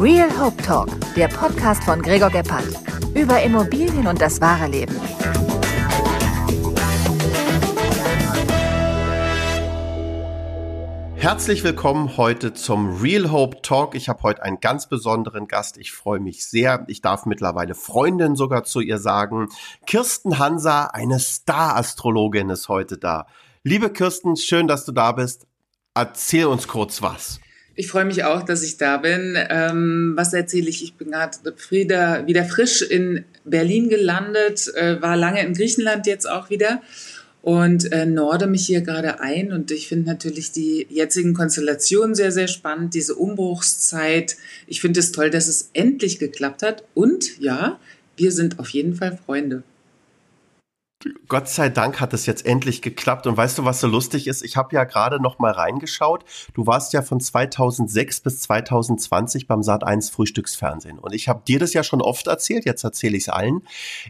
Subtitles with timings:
[0.00, 2.64] Real Hope Talk, der Podcast von Gregor Gebhardt
[3.14, 4.98] über Immobilien und das wahre Leben.
[11.16, 13.94] Herzlich willkommen heute zum Real Hope Talk.
[13.94, 15.76] Ich habe heute einen ganz besonderen Gast.
[15.76, 16.82] Ich freue mich sehr.
[16.88, 19.50] Ich darf mittlerweile Freundin sogar zu ihr sagen.
[19.86, 23.26] Kirsten Hansa, eine Star-Astrologin, ist heute da.
[23.64, 25.46] Liebe Kirsten, schön, dass du da bist.
[25.92, 27.38] Erzähl uns kurz was.
[27.80, 29.38] Ich freue mich auch, dass ich da bin.
[29.48, 30.84] Ähm, was erzähle ich?
[30.84, 31.38] Ich bin gerade
[31.70, 36.82] wieder, wieder frisch in Berlin gelandet, äh, war lange in Griechenland jetzt auch wieder
[37.40, 39.50] und äh, norde mich hier gerade ein.
[39.50, 44.36] Und ich finde natürlich die jetzigen Konstellationen sehr, sehr spannend, diese Umbruchszeit.
[44.66, 46.84] Ich finde es toll, dass es endlich geklappt hat.
[46.92, 47.80] Und ja,
[48.14, 49.62] wir sind auf jeden Fall Freunde.
[51.28, 53.26] Gott sei Dank hat es jetzt endlich geklappt.
[53.26, 54.42] Und weißt du, was so lustig ist?
[54.42, 56.24] Ich habe ja gerade noch mal reingeschaut.
[56.52, 60.98] Du warst ja von 2006 bis 2020 beim Sat1 Frühstücksfernsehen.
[60.98, 62.66] Und ich habe dir das ja schon oft erzählt.
[62.66, 63.62] Jetzt erzähle ich es allen.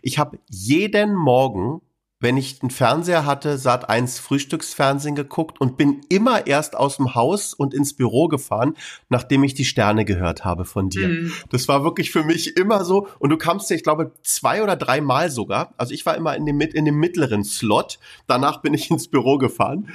[0.03, 1.81] Ich habe jeden Morgen
[2.21, 7.15] wenn ich einen Fernseher hatte, Sat 1 Frühstücksfernsehen geguckt und bin immer erst aus dem
[7.15, 8.77] Haus und ins Büro gefahren,
[9.09, 11.09] nachdem ich die Sterne gehört habe von dir.
[11.09, 11.33] Mhm.
[11.51, 13.09] Das war wirklich für mich immer so.
[13.19, 15.73] Und du kamst ja, ich glaube, zwei oder drei Mal sogar.
[15.79, 17.99] Also ich war immer in dem, in dem mittleren Slot.
[18.27, 19.89] Danach bin ich ins Büro gefahren.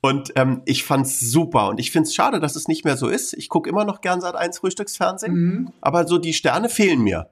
[0.00, 1.68] Und ähm, ich fand's super.
[1.68, 3.34] Und ich find's schade, dass es nicht mehr so ist.
[3.34, 5.32] Ich gucke immer noch gern Sat 1 Frühstücksfernsehen.
[5.32, 5.72] Mhm.
[5.80, 7.30] Aber so die Sterne fehlen mir.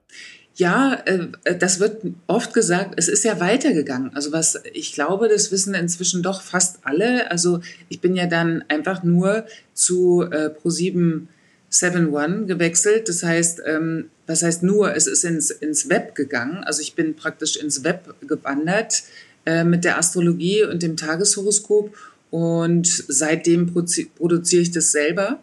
[0.56, 4.14] Ja, äh, das wird oft gesagt, es ist ja weitergegangen.
[4.14, 7.30] Also was ich glaube, das wissen inzwischen doch fast alle.
[7.30, 11.26] Also ich bin ja dann einfach nur zu äh, Pro7
[11.70, 13.08] 7.1 gewechselt.
[13.08, 16.64] Das heißt, ähm, was heißt nur, es ist ins, ins Web gegangen.
[16.64, 19.02] Also ich bin praktisch ins Web gewandert
[19.44, 21.94] äh, mit der Astrologie und dem Tageshoroskop.
[22.30, 25.38] Und seitdem produziere ich das selber.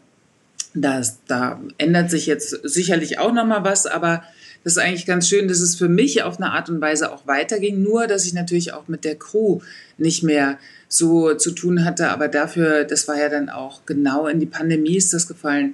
[0.73, 4.23] Das, da ändert sich jetzt sicherlich auch nochmal was, aber
[4.63, 7.27] das ist eigentlich ganz schön, dass es für mich auf eine Art und Weise auch
[7.27, 9.59] weiterging, nur dass ich natürlich auch mit der Crew
[9.97, 10.57] nicht mehr
[10.87, 14.95] so zu tun hatte, aber dafür, das war ja dann auch genau in die Pandemie
[14.95, 15.73] ist das gefallen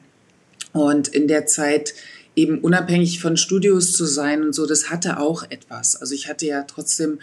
[0.73, 1.93] und in der Zeit
[2.35, 5.95] eben unabhängig von Studios zu sein und so, das hatte auch etwas.
[5.97, 7.19] Also ich hatte ja trotzdem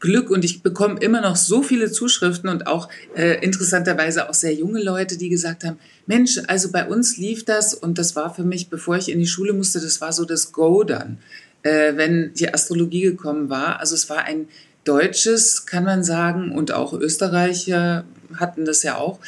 [0.00, 4.54] Glück und ich bekomme immer noch so viele Zuschriften und auch äh, interessanterweise auch sehr
[4.54, 8.44] junge Leute, die gesagt haben, Mensch, also bei uns lief das und das war für
[8.44, 11.18] mich, bevor ich in die Schule musste, das war so das Go dann,
[11.62, 13.80] äh, wenn die Astrologie gekommen war.
[13.80, 14.48] Also es war ein
[14.84, 18.04] deutsches, kann man sagen, und auch Österreicher
[18.36, 19.18] hatten das ja auch,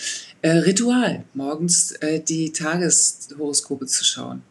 [0.42, 4.42] äh, Ritual, morgens äh, die Tageshoroskope zu schauen.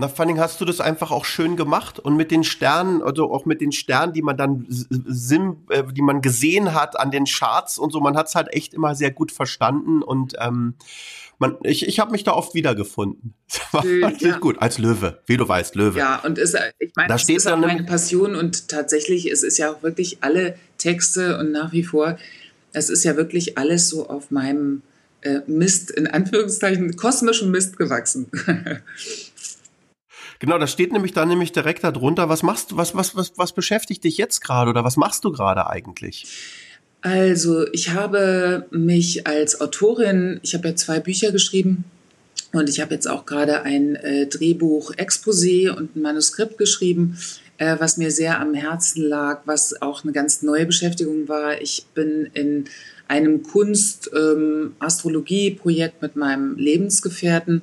[0.00, 3.32] Na, vor allem hast du das einfach auch schön gemacht und mit den Sternen, also
[3.32, 7.24] auch mit den Sternen, die man dann sim, äh, die man gesehen hat an den
[7.24, 10.74] Charts und so, man hat es halt echt immer sehr gut verstanden und ähm,
[11.40, 13.34] man, ich, ich habe mich da oft wiedergefunden.
[13.48, 14.38] Das war ja.
[14.38, 15.98] gut, als Löwe, wie du weißt, Löwe.
[15.98, 19.72] Ja, und ist, ich meine, das ist auch meine Passion und tatsächlich, es ist ja
[19.72, 22.18] auch wirklich alle Texte und nach wie vor,
[22.72, 24.82] es ist ja wirklich alles so auf meinem
[25.22, 28.30] äh, Mist, in Anführungszeichen, kosmischen Mist gewachsen.
[30.38, 32.28] Genau, das steht nämlich dann nämlich direkt darunter.
[32.28, 35.32] Was machst du, was, was, was, was beschäftigt dich jetzt gerade oder was machst du
[35.32, 36.26] gerade eigentlich?
[37.00, 41.84] Also, ich habe mich als Autorin, ich habe ja zwei Bücher geschrieben
[42.52, 47.18] und ich habe jetzt auch gerade ein äh, Drehbuch Exposé und ein Manuskript geschrieben,
[47.58, 51.60] äh, was mir sehr am Herzen lag, was auch eine ganz neue Beschäftigung war.
[51.60, 52.64] Ich bin in
[53.06, 57.62] einem Kunst-Astrologie-Projekt ähm, mit meinem Lebensgefährten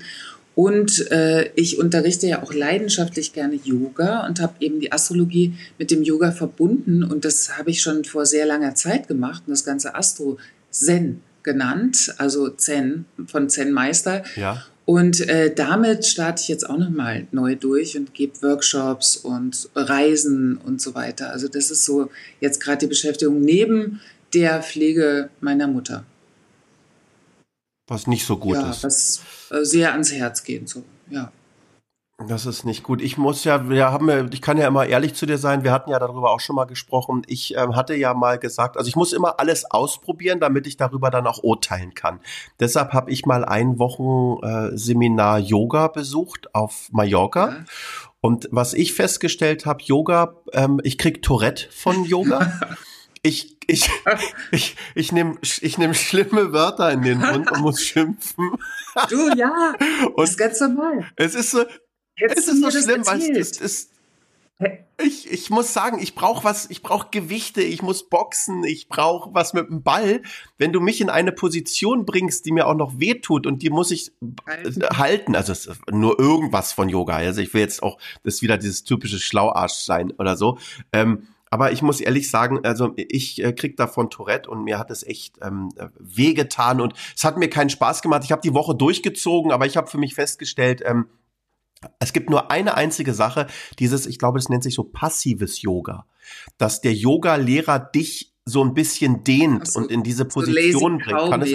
[0.55, 5.91] und äh, ich unterrichte ja auch leidenschaftlich gerne Yoga und habe eben die Astrologie mit
[5.91, 7.03] dem Yoga verbunden.
[7.03, 9.43] Und das habe ich schon vor sehr langer Zeit gemacht.
[9.45, 10.37] Und das ganze Astro
[10.71, 14.23] Zen genannt, also Zen von Zen Meister.
[14.37, 14.63] Ja.
[14.85, 20.57] Und äh, damit starte ich jetzt auch nochmal neu durch und gebe Workshops und Reisen
[20.57, 21.31] und so weiter.
[21.31, 23.99] Also das ist so jetzt gerade die Beschäftigung neben
[24.33, 26.05] der Pflege meiner Mutter.
[27.87, 28.83] Was nicht so gut ja, ist.
[28.83, 29.21] Was
[29.51, 31.31] äh, sehr ans Herz geht, so, ja.
[32.17, 33.01] Das ist nicht gut.
[33.01, 35.65] Ich muss ja, wir haben ja, ich kann ja immer ehrlich zu dir sein.
[35.65, 37.23] Wir hatten ja darüber auch schon mal gesprochen.
[37.27, 41.09] Ich ähm, hatte ja mal gesagt, also ich muss immer alles ausprobieren, damit ich darüber
[41.09, 42.21] dann auch urteilen kann.
[42.61, 47.49] Deshalb habe ich mal ein Wochen äh, Seminar Yoga besucht auf Mallorca.
[47.49, 47.65] Ja.
[48.21, 52.59] Und was ich festgestellt habe, Yoga, ähm, ich krieg Tourette von Yoga.
[53.25, 53.89] ich, ich,
[54.51, 58.51] ich, ich nehme ich nehm schlimme Wörter in den Mund und muss schimpfen.
[59.09, 59.73] Du, ja,
[60.05, 61.11] und das ist ganz normal.
[61.15, 61.65] Es ist so,
[62.17, 63.91] Hättest es ist so schlimm, weil es ist,
[65.03, 69.33] Ich, ich muss sagen, ich brauche was, ich brauche Gewichte, ich muss boxen, ich brauche
[69.33, 70.21] was mit dem Ball.
[70.57, 73.91] Wenn du mich in eine Position bringst, die mir auch noch wehtut und die muss
[73.91, 74.13] ich
[74.47, 77.17] halten, halten also nur irgendwas von Yoga.
[77.17, 80.57] Also ich will jetzt auch, das ist wieder dieses typische Schlauarsch sein oder so.
[80.93, 84.91] Ähm, aber ich muss ehrlich sagen, also ich äh, krieg davon Tourette und mir hat
[84.91, 88.23] es echt ähm, wehgetan und es hat mir keinen Spaß gemacht.
[88.25, 91.07] Ich habe die Woche durchgezogen, aber ich habe für mich festgestellt, ähm,
[91.99, 93.47] es gibt nur eine einzige Sache,
[93.79, 96.05] dieses, ich glaube, es nennt sich so passives Yoga,
[96.57, 101.31] dass der Yoga-Lehrer dich so ein bisschen dehnt so, und in diese Position so bringt.
[101.31, 101.53] Kann es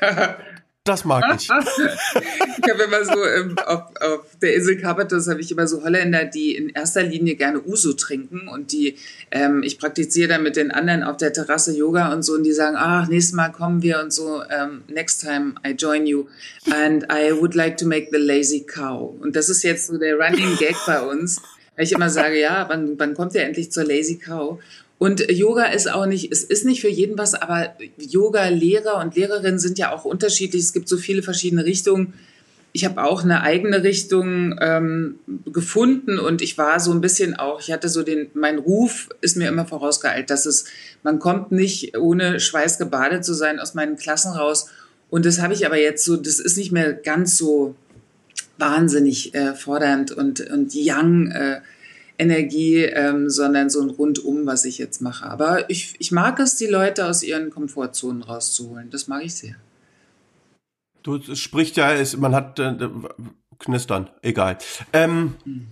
[0.86, 1.44] Das mag ich.
[1.44, 6.26] ich habe immer so ähm, auf, auf der Insel Carpathos habe ich immer so Holländer,
[6.26, 8.96] die in erster Linie gerne Uso trinken und die
[9.30, 12.52] ähm, ich praktiziere dann mit den anderen auf der Terrasse Yoga und so und die
[12.52, 16.26] sagen, ach nächstes Mal kommen wir und so ähm, next time I join you
[16.70, 20.16] and I would like to make the lazy cow und das ist jetzt so der
[20.16, 21.40] Running Gag bei uns.
[21.76, 24.60] Weil ich immer sage, ja, wann, wann kommt ihr endlich zur Lazy Cow?
[25.04, 29.58] Und Yoga ist auch nicht, es ist nicht für jeden was, aber Yoga-Lehrer und Lehrerinnen
[29.58, 30.62] sind ja auch unterschiedlich.
[30.62, 32.14] Es gibt so viele verschiedene Richtungen.
[32.72, 37.60] Ich habe auch eine eigene Richtung ähm, gefunden und ich war so ein bisschen auch,
[37.60, 40.64] ich hatte so den, mein Ruf ist mir immer vorausgeeilt, dass es,
[41.02, 44.70] man kommt nicht ohne Schweiß gebadet zu sein aus meinen Klassen raus.
[45.10, 47.74] Und das habe ich aber jetzt so, das ist nicht mehr ganz so
[48.56, 51.30] wahnsinnig äh, fordernd und, und young.
[51.30, 51.60] Äh,
[52.18, 55.26] Energie, ähm, sondern so ein Rundum, was ich jetzt mache.
[55.26, 58.90] Aber ich, ich mag es, die Leute aus ihren Komfortzonen rauszuholen.
[58.90, 59.56] Das mag ich sehr.
[61.02, 62.76] Du, es spricht ja, man hat äh,
[63.58, 64.58] knistern, egal.
[64.92, 65.66] Ähm, mhm.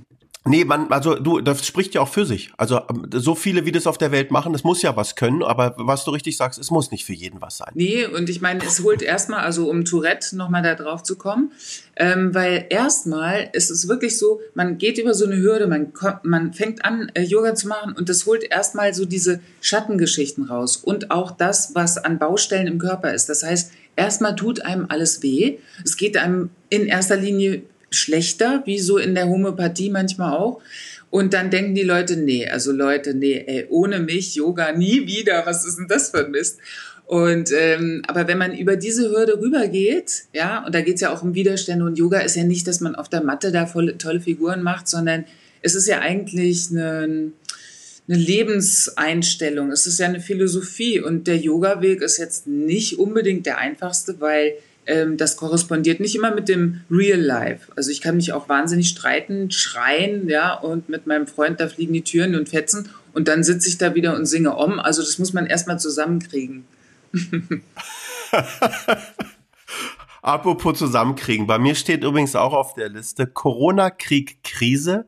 [0.44, 2.52] Nee, man, also du, das spricht ja auch für sich.
[2.56, 5.42] Also ähm, so viele, wie das auf der Welt machen, das muss ja was können,
[5.42, 7.70] aber was du richtig sagst, es muss nicht für jeden was sein.
[7.74, 11.52] Nee, und ich meine, es holt erstmal, also um Tourette nochmal da drauf zu kommen,
[11.94, 16.24] ähm, weil erstmal ist es wirklich so, man geht über so eine Hürde, man, kommt,
[16.24, 20.76] man fängt an, äh, Yoga zu machen und das holt erstmal so diese Schattengeschichten raus
[20.76, 23.28] und auch das, was an Baustellen im Körper ist.
[23.28, 25.58] Das heißt, erstmal tut einem alles weh.
[25.84, 27.62] Es geht einem in erster Linie
[27.94, 30.60] schlechter, wie so in der Homöopathie manchmal auch.
[31.10, 35.44] Und dann denken die Leute, nee, also Leute, nee, ey, ohne mich Yoga nie wieder.
[35.44, 36.58] Was ist denn das für ein Mist?
[37.04, 41.22] Und ähm, aber wenn man über diese Hürde rübergeht, ja, und da geht's ja auch
[41.22, 44.20] um Widerstände und Yoga ist ja nicht, dass man auf der Matte da voll, tolle
[44.20, 45.26] Figuren macht, sondern
[45.60, 47.32] es ist ja eigentlich eine,
[48.08, 53.58] eine Lebenseinstellung, es ist ja eine Philosophie und der Yoga-Weg ist jetzt nicht unbedingt der
[53.58, 54.54] einfachste, weil
[54.86, 57.70] ähm, das korrespondiert nicht immer mit dem Real Life.
[57.76, 61.92] Also ich kann mich auch wahnsinnig streiten, schreien, ja, und mit meinem Freund, da fliegen
[61.92, 64.80] die Türen und fetzen und dann sitze ich da wieder und singe om.
[64.80, 66.64] Also das muss man erstmal zusammenkriegen.
[70.22, 71.46] Apropos zusammenkriegen.
[71.46, 75.06] Bei mir steht übrigens auch auf der Liste Corona, Krieg, Krise.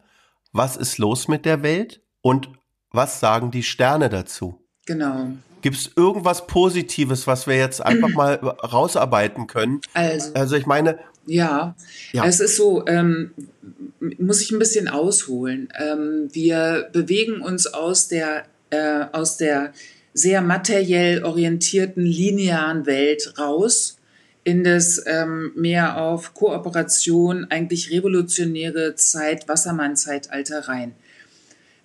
[0.52, 2.00] Was ist los mit der Welt?
[2.20, 2.48] Und
[2.90, 4.63] was sagen die Sterne dazu?
[4.86, 5.30] Genau.
[5.62, 9.80] Gibt es irgendwas Positives, was wir jetzt einfach mal rausarbeiten können?
[9.94, 10.98] Also, also ich meine.
[11.26, 11.74] Ja,
[12.12, 12.26] ja.
[12.26, 13.30] es ist so, ähm,
[14.18, 15.68] muss ich ein bisschen ausholen.
[15.78, 19.72] Ähm, wir bewegen uns aus der, äh, aus der
[20.12, 23.96] sehr materiell orientierten, linearen Welt raus
[24.44, 30.94] in das ähm, mehr auf Kooperation, eigentlich revolutionäre Zeit, Wassermann-Zeitalter rein.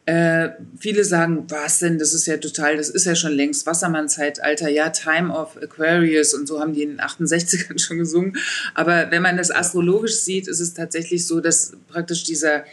[0.10, 4.68] Äh, viele sagen, was denn, das ist ja total, das ist ja schon längst Wassermann-Zeitalter,
[4.68, 8.36] ja, Time of Aquarius und so haben die in den 68ern schon gesungen.
[8.74, 12.64] Aber wenn man das astrologisch sieht, ist es tatsächlich so, dass praktisch dieser,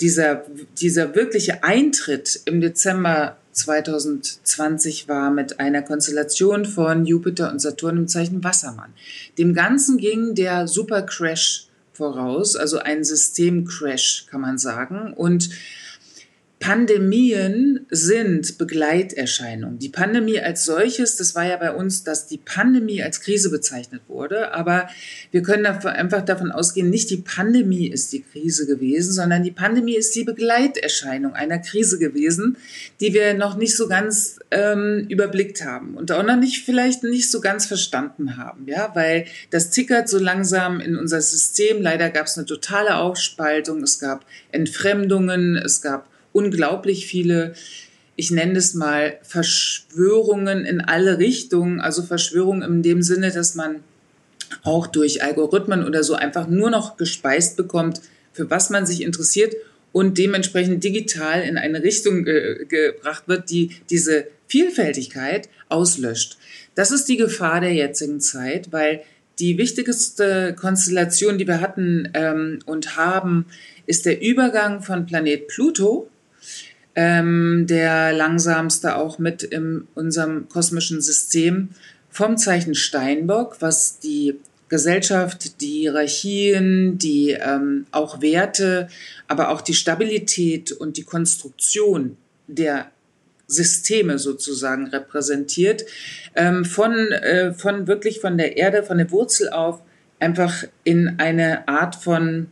[0.00, 0.46] dieser,
[0.80, 8.08] dieser wirkliche Eintritt im Dezember 2020 war mit einer Konstellation von Jupiter und Saturn im
[8.08, 8.94] Zeichen Wassermann.
[9.36, 15.12] Dem Ganzen ging der Super Crash voraus, also ein Systemcrash, kann man sagen.
[15.12, 15.50] Und
[16.58, 19.78] Pandemien sind Begleiterscheinungen.
[19.78, 24.00] Die Pandemie als solches, das war ja bei uns, dass die Pandemie als Krise bezeichnet
[24.08, 24.88] wurde, aber
[25.32, 29.96] wir können einfach davon ausgehen, nicht die Pandemie ist die Krise gewesen, sondern die Pandemie
[29.96, 32.56] ist die Begleiterscheinung einer Krise gewesen,
[33.00, 37.30] die wir noch nicht so ganz ähm, überblickt haben und auch noch nicht vielleicht nicht
[37.30, 41.82] so ganz verstanden haben, ja, weil das tickert so langsam in unser System.
[41.82, 47.54] Leider gab es eine totale Aufspaltung, es gab Entfremdungen, es gab unglaublich viele,
[48.14, 51.80] ich nenne es mal, Verschwörungen in alle Richtungen.
[51.80, 53.82] Also Verschwörungen in dem Sinne, dass man
[54.62, 58.00] auch durch Algorithmen oder so einfach nur noch gespeist bekommt,
[58.32, 59.56] für was man sich interessiert
[59.92, 66.36] und dementsprechend digital in eine Richtung ge gebracht wird, die diese Vielfältigkeit auslöscht.
[66.74, 69.00] Das ist die Gefahr der jetzigen Zeit, weil
[69.38, 73.46] die wichtigste Konstellation, die wir hatten ähm, und haben,
[73.86, 76.10] ist der Übergang von Planet Pluto
[76.96, 81.68] ähm, der langsamste auch mit in unserem kosmischen System
[82.10, 88.88] vom Zeichen Steinbock, was die Gesellschaft, die Hierarchien, die ähm, auch Werte,
[89.28, 92.16] aber auch die Stabilität und die Konstruktion
[92.48, 92.90] der
[93.46, 95.84] Systeme sozusagen repräsentiert,
[96.34, 99.82] ähm, von, äh, von wirklich von der Erde, von der Wurzel auf,
[100.18, 102.48] einfach in eine Art von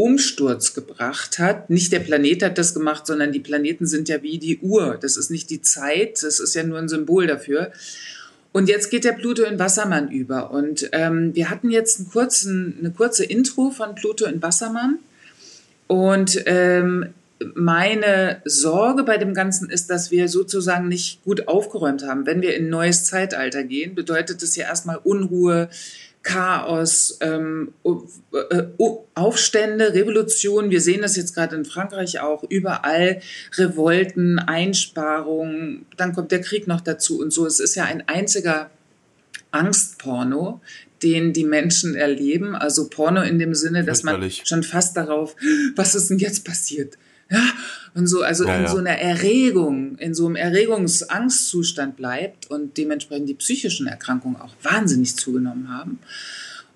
[0.00, 1.68] Umsturz gebracht hat.
[1.68, 4.98] Nicht der Planet hat das gemacht, sondern die Planeten sind ja wie die Uhr.
[5.00, 7.70] Das ist nicht die Zeit, das ist ja nur ein Symbol dafür.
[8.52, 10.52] Und jetzt geht der Pluto in Wassermann über.
[10.52, 14.98] Und ähm, wir hatten jetzt einen kurzen, eine kurze Intro von Pluto in Wassermann.
[15.86, 17.12] Und ähm,
[17.54, 22.24] meine Sorge bei dem Ganzen ist, dass wir sozusagen nicht gut aufgeräumt haben.
[22.24, 25.68] Wenn wir in ein neues Zeitalter gehen, bedeutet das ja erstmal Unruhe,
[26.22, 27.72] Chaos, ähm,
[28.32, 28.64] äh,
[29.14, 30.70] Aufstände, Revolutionen.
[30.70, 33.20] Wir sehen das jetzt gerade in Frankreich auch überall.
[33.56, 37.46] Revolten, Einsparungen, dann kommt der Krieg noch dazu und so.
[37.46, 38.70] Es ist ja ein einziger
[39.50, 40.60] Angstporno,
[41.02, 42.54] den die Menschen erleben.
[42.54, 45.34] Also Porno in dem Sinne, dass man schon fast darauf,
[45.74, 46.98] was ist denn jetzt passiert?
[47.30, 47.42] Ja,
[47.94, 48.68] und so, also ja, in ja.
[48.68, 55.16] so einer Erregung, in so einem Erregungsangstzustand bleibt und dementsprechend die psychischen Erkrankungen auch wahnsinnig
[55.16, 55.98] zugenommen haben.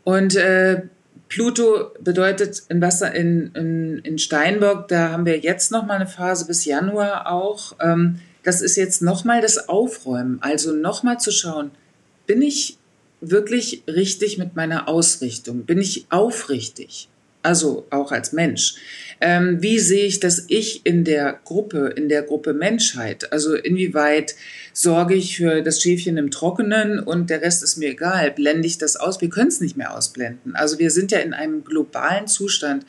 [0.04, 0.82] Und äh,
[1.28, 6.06] Pluto bedeutet in Wasser in, in, in Steinbock, da haben wir jetzt noch mal eine
[6.06, 7.75] Phase bis Januar auch.
[7.80, 11.70] Ähm, das ist jetzt noch mal das Aufräumen, also noch mal zu schauen,
[12.26, 12.78] bin ich
[13.20, 15.64] wirklich richtig mit meiner Ausrichtung?
[15.64, 17.08] Bin ich aufrichtig?
[17.45, 18.77] Also auch als Mensch.
[19.21, 23.33] Ähm, wie sehe ich das Ich in der Gruppe, in der Gruppe Menschheit?
[23.33, 24.35] Also inwieweit
[24.73, 28.31] sorge ich für das Schäfchen im Trockenen und der Rest ist mir egal?
[28.31, 29.21] Blende ich das aus?
[29.21, 30.57] Wir können es nicht mehr ausblenden.
[30.57, 32.87] Also wir sind ja in einem globalen Zustand.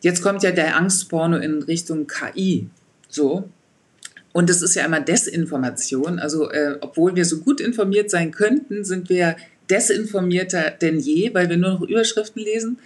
[0.00, 2.70] Jetzt kommt ja der Angstporno in Richtung KI.
[3.08, 3.48] So.
[4.32, 6.20] Und das ist ja immer Desinformation.
[6.20, 9.34] Also, äh, obwohl wir so gut informiert sein könnten, sind wir
[9.68, 12.78] desinformierter denn je, weil wir nur noch Überschriften lesen.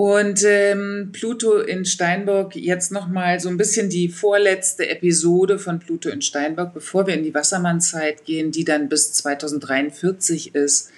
[0.00, 6.08] Und ähm, Pluto in Steinbock, jetzt nochmal so ein bisschen die vorletzte Episode von Pluto
[6.08, 10.90] in Steinbock, bevor wir in die Wassermannzeit gehen, die dann bis 2043 ist,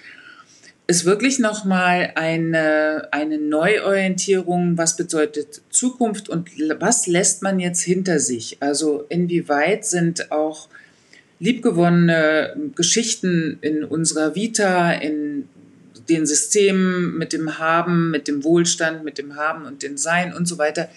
[0.87, 8.19] ist wirklich nochmal eine, eine Neuorientierung, was bedeutet Zukunft und was lässt man jetzt hinter
[8.19, 8.55] sich?
[8.61, 10.69] Also inwieweit sind auch
[11.39, 15.49] liebgewonnene Geschichten in unserer Vita, in
[16.09, 20.47] den Systemen, mit dem Haben, mit dem Wohlstand, mit dem Haben und dem Sein und
[20.47, 20.89] so weiter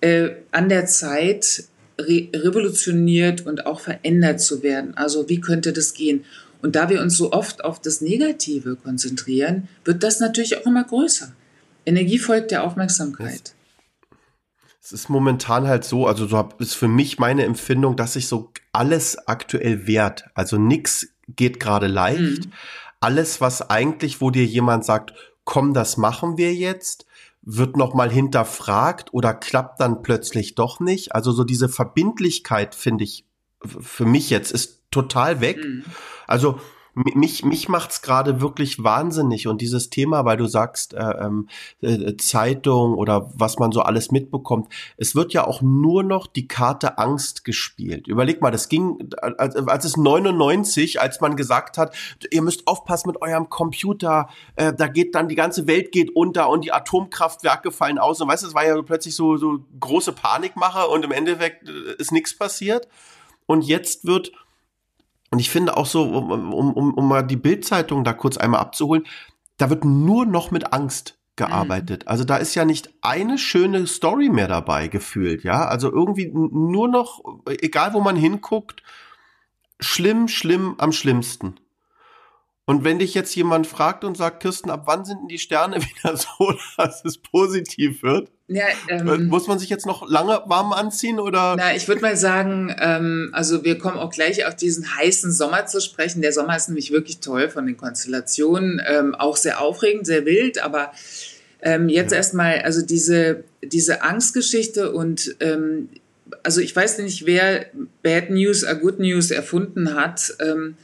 [0.00, 1.64] äh, an der Zeit
[1.98, 4.96] re revolutioniert und auch verändert zu werden.
[4.96, 6.24] Also wie könnte das gehen?
[6.62, 10.84] Und da wir uns so oft auf das Negative konzentrieren, wird das natürlich auch immer
[10.84, 11.32] größer.
[11.86, 13.54] Energie folgt der Aufmerksamkeit.
[14.82, 18.52] Es ist momentan halt so, also so ist für mich meine Empfindung, dass sich so
[18.72, 20.24] alles aktuell wehrt.
[20.34, 22.46] Also nichts geht gerade leicht.
[22.46, 22.52] Mhm
[23.00, 25.14] alles, was eigentlich, wo dir jemand sagt,
[25.44, 27.06] komm, das machen wir jetzt,
[27.42, 31.14] wird nochmal hinterfragt oder klappt dann plötzlich doch nicht.
[31.14, 33.24] Also so diese Verbindlichkeit, finde ich,
[33.62, 35.58] für mich jetzt ist total weg.
[35.64, 35.84] Mhm.
[36.26, 36.60] Also
[36.94, 41.48] mich, mich macht's gerade wirklich wahnsinnig und dieses Thema, weil du sagst, äh, ähm,
[41.80, 46.48] äh, Zeitung oder was man so alles mitbekommt, es wird ja auch nur noch die
[46.48, 48.08] Karte Angst gespielt.
[48.08, 51.94] Überleg mal, das ging, als, als es 99, als man gesagt hat,
[52.30, 56.48] ihr müsst aufpassen mit eurem Computer, äh, da geht dann die ganze Welt geht unter
[56.48, 60.12] und die Atomkraftwerke fallen aus und weißt du, es war ja plötzlich so, so große
[60.12, 62.88] Panikmache und im Endeffekt äh, ist nichts passiert
[63.46, 64.32] und jetzt wird
[65.30, 69.06] und ich finde auch so, um, um, um mal die Bildzeitung da kurz einmal abzuholen,
[69.56, 72.04] da wird nur noch mit Angst gearbeitet.
[72.04, 72.08] Mhm.
[72.08, 75.66] Also da ist ja nicht eine schöne Story mehr dabei gefühlt, ja.
[75.66, 78.82] Also irgendwie nur noch, egal wo man hinguckt,
[79.78, 81.56] schlimm, schlimm, am schlimmsten.
[82.66, 85.76] Und wenn dich jetzt jemand fragt und sagt, Kirsten, ab wann sind denn die Sterne
[85.82, 88.30] wieder so, dass es positiv wird?
[88.52, 91.54] Ja, ähm, Muss man sich jetzt noch lange warm anziehen oder?
[91.56, 95.66] Na, ich würde mal sagen, ähm, also wir kommen auch gleich auf diesen heißen Sommer
[95.66, 96.20] zu sprechen.
[96.20, 100.60] Der Sommer ist nämlich wirklich toll von den Konstellationen, ähm, auch sehr aufregend, sehr wild,
[100.64, 100.90] aber
[101.62, 102.16] ähm, jetzt ja.
[102.16, 105.88] erstmal, also diese, diese Angstgeschichte und ähm,
[106.42, 107.66] also ich weiß nicht, wer
[108.02, 110.34] Bad News are Good News erfunden hat.
[110.40, 110.76] Ähm,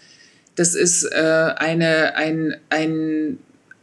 [0.54, 3.38] das ist äh, eine, ein, ein,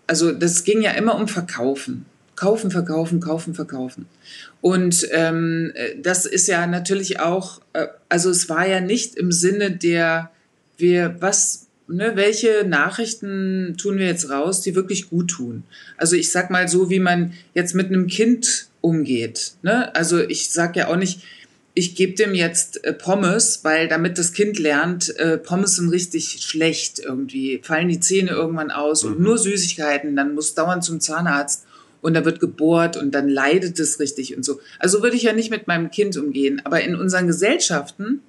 [0.08, 2.06] also das ging ja immer um Verkaufen.
[2.36, 4.08] Kaufen, verkaufen, kaufen, verkaufen.
[4.62, 5.72] Und ähm,
[6.02, 10.32] das ist ja natürlich auch, äh, also es war ja nicht im Sinne der,
[10.78, 15.64] wir, was, ne, welche Nachrichten tun wir jetzt raus, die wirklich gut tun.
[15.98, 19.54] Also ich sag mal so, wie man jetzt mit einem Kind umgeht.
[19.62, 19.96] Ne?
[19.96, 21.22] Also ich sag ja auch nicht,
[21.76, 26.42] ich gebe dem jetzt äh, Pommes, weil damit das Kind lernt, äh, Pommes sind richtig
[26.42, 29.12] schlecht irgendwie, fallen die Zähne irgendwann aus mhm.
[29.12, 31.66] und nur Süßigkeiten, dann muss dauernd zum Zahnarzt
[32.04, 34.60] und da wird gebohrt und dann leidet es richtig und so.
[34.80, 38.22] Also würde ich ja nicht mit meinem Kind umgehen, aber in unseren Gesellschaften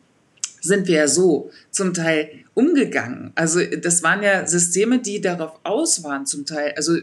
[0.61, 3.33] sind wir ja so zum Teil umgegangen.
[3.35, 6.73] Also das waren ja Systeme, die darauf aus waren zum Teil.
[6.77, 6.99] Also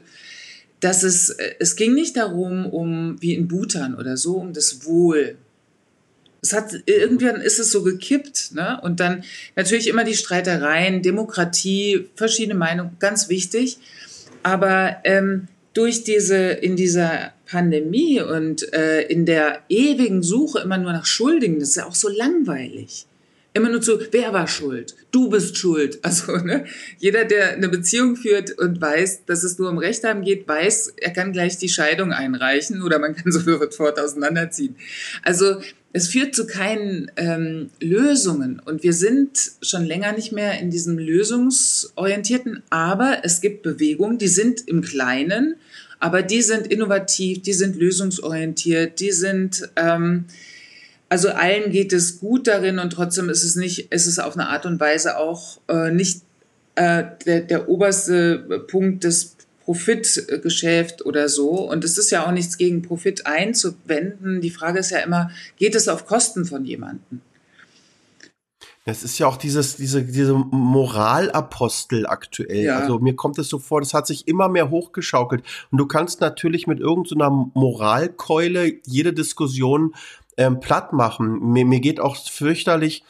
[0.79, 4.85] dass es, äh, es ging nicht darum, um, wie in Bhutan oder so, um das
[4.85, 5.37] Wohl
[6.43, 8.79] es hat, irgendwann ist es so gekippt, ne?
[8.81, 9.23] Und dann
[9.55, 13.77] natürlich immer die Streitereien, Demokratie, verschiedene Meinungen, ganz wichtig.
[14.41, 20.91] Aber ähm, durch diese, in dieser Pandemie und äh, in der ewigen Suche immer nur
[20.91, 23.05] nach Schuldigen, das ist ja auch so langweilig.
[23.53, 24.95] Immer nur zu, wer war schuld?
[25.11, 25.99] Du bist schuld.
[26.03, 26.65] Also, ne?
[26.99, 30.93] Jeder, der eine Beziehung führt und weiß, dass es nur um Recht haben geht, weiß,
[30.97, 34.75] er kann gleich die Scheidung einreichen oder man kann sofort auseinanderziehen.
[35.23, 35.61] Also,
[35.93, 38.61] es führt zu keinen ähm, Lösungen.
[38.63, 44.27] Und wir sind schon länger nicht mehr in diesem lösungsorientierten, aber es gibt Bewegungen, die
[44.27, 45.55] sind im Kleinen,
[45.99, 50.25] aber die sind innovativ, die sind lösungsorientiert, die sind, ähm,
[51.09, 54.47] also allen geht es gut darin und trotzdem ist es nicht, ist es auf eine
[54.47, 56.21] Art und Weise auch äh, nicht
[56.75, 59.35] äh, der, der oberste Punkt des
[59.71, 61.51] Profitgeschäft oder so.
[61.69, 64.41] Und es ist ja auch nichts gegen Profit einzuwenden.
[64.41, 67.21] Die Frage ist ja immer, geht es auf Kosten von jemandem?
[68.83, 72.65] Es ist ja auch dieses, diese, diese Moralapostel aktuell.
[72.65, 72.79] Ja.
[72.79, 75.41] Also mir kommt es so vor, das hat sich immer mehr hochgeschaukelt.
[75.71, 79.95] Und du kannst natürlich mit irgendeiner so Moralkeule jede Diskussion
[80.35, 81.53] ähm, platt machen.
[81.53, 83.05] Mir, mir geht auch fürchterlich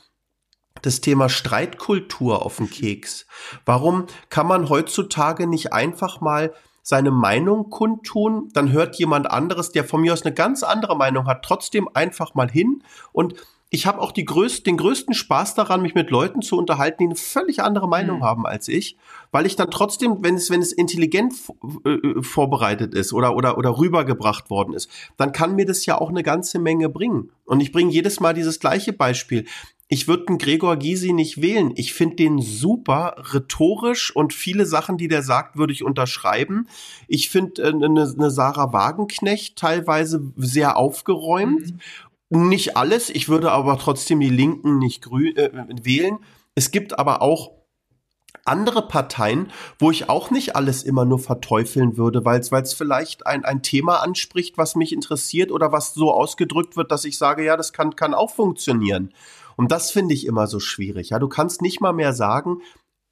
[0.82, 3.26] das Thema Streitkultur auf den Keks.
[3.66, 9.84] Warum kann man heutzutage nicht einfach mal seine Meinung kundtun, dann hört jemand anderes, der
[9.84, 12.84] von mir aus eine ganz andere Meinung hat, trotzdem einfach mal hin
[13.14, 13.36] und
[13.74, 17.06] ich habe auch die größten, den größten Spaß daran, mich mit Leuten zu unterhalten, die
[17.06, 18.24] eine völlig andere Meinung mhm.
[18.24, 18.98] haben als ich,
[19.32, 21.34] weil ich dann trotzdem, wenn es, wenn es intelligent
[21.86, 26.00] äh, äh, vorbereitet ist oder, oder, oder rübergebracht worden ist, dann kann mir das ja
[26.00, 27.32] auch eine ganze Menge bringen.
[27.46, 29.46] Und ich bringe jedes Mal dieses gleiche Beispiel
[29.94, 31.74] ich würde einen Gregor Gysi nicht wählen.
[31.76, 36.70] Ich finde den super rhetorisch und viele Sachen, die der sagt, würde ich unterschreiben.
[37.10, 41.74] Ich finde eine, äh, eine Sarah Wagenknecht teilweise sehr aufgeräumt.
[42.30, 42.48] Mhm.
[42.48, 43.10] Nicht alles.
[43.10, 45.52] Ich würde aber trotzdem die Linken nicht grün, äh,
[45.84, 46.20] wählen.
[46.56, 47.52] Es gibt aber auch
[48.46, 53.44] andere Parteien, wo ich auch nicht alles immer nur verteufeln würde, weil es vielleicht ein,
[53.44, 57.58] ein Thema anspricht, was mich interessiert oder was so ausgedrückt wird, dass ich sage, ja,
[57.58, 59.12] das kann, kann auch funktionieren.
[59.62, 61.12] Und das finde ich immer so schwierig.
[61.12, 62.64] Ja, du kannst nicht mal mehr sagen,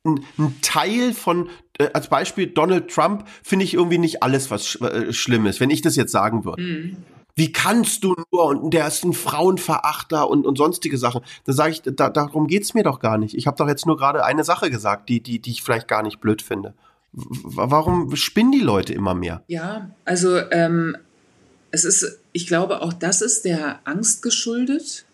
[0.04, 4.66] ein, ein Teil von, äh, als Beispiel Donald Trump, finde ich irgendwie nicht alles, was
[4.66, 6.64] sch äh, schlimm ist, wenn ich das jetzt sagen würde.
[6.64, 6.98] Mhm.
[7.36, 11.22] Wie kannst du nur und der ist ein Frauenverachter und, und sonstige Sachen.
[11.46, 13.36] Da sage ich, da, darum geht's mir doch gar nicht.
[13.36, 16.02] Ich habe doch jetzt nur gerade eine Sache gesagt, die, die, die ich vielleicht gar
[16.02, 16.74] nicht blöd finde.
[17.12, 19.44] Warum spinnen die Leute immer mehr?
[19.46, 20.98] Ja, also ähm,
[21.70, 25.06] es ist, ich glaube, auch das ist der Angst geschuldet,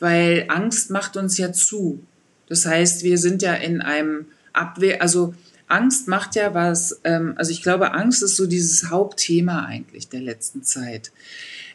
[0.00, 2.02] weil Angst macht uns ja zu.
[2.48, 5.34] Das heißt, wir sind ja in einem Abwehr, also
[5.68, 10.20] Angst macht ja was, ähm, also ich glaube, Angst ist so dieses Hauptthema eigentlich der
[10.20, 11.12] letzten Zeit.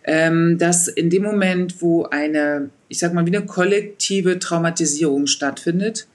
[0.03, 6.07] Ähm, dass in dem Moment, wo eine, ich sag mal, wie eine kollektive Traumatisierung stattfindet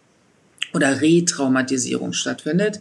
[0.74, 2.80] oder Retraumatisierung stattfindet,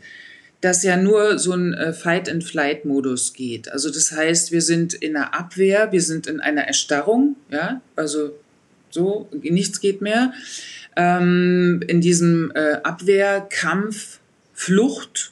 [0.62, 3.72] dass ja nur so ein äh, Fight-and-Flight-Modus geht.
[3.72, 8.32] Also das heißt, wir sind in einer Abwehr, wir sind in einer Erstarrung, ja, also
[8.90, 10.34] so, nichts geht mehr.
[10.96, 14.20] Ähm, in diesem äh, Abwehr, Kampf,
[14.54, 15.32] Flucht,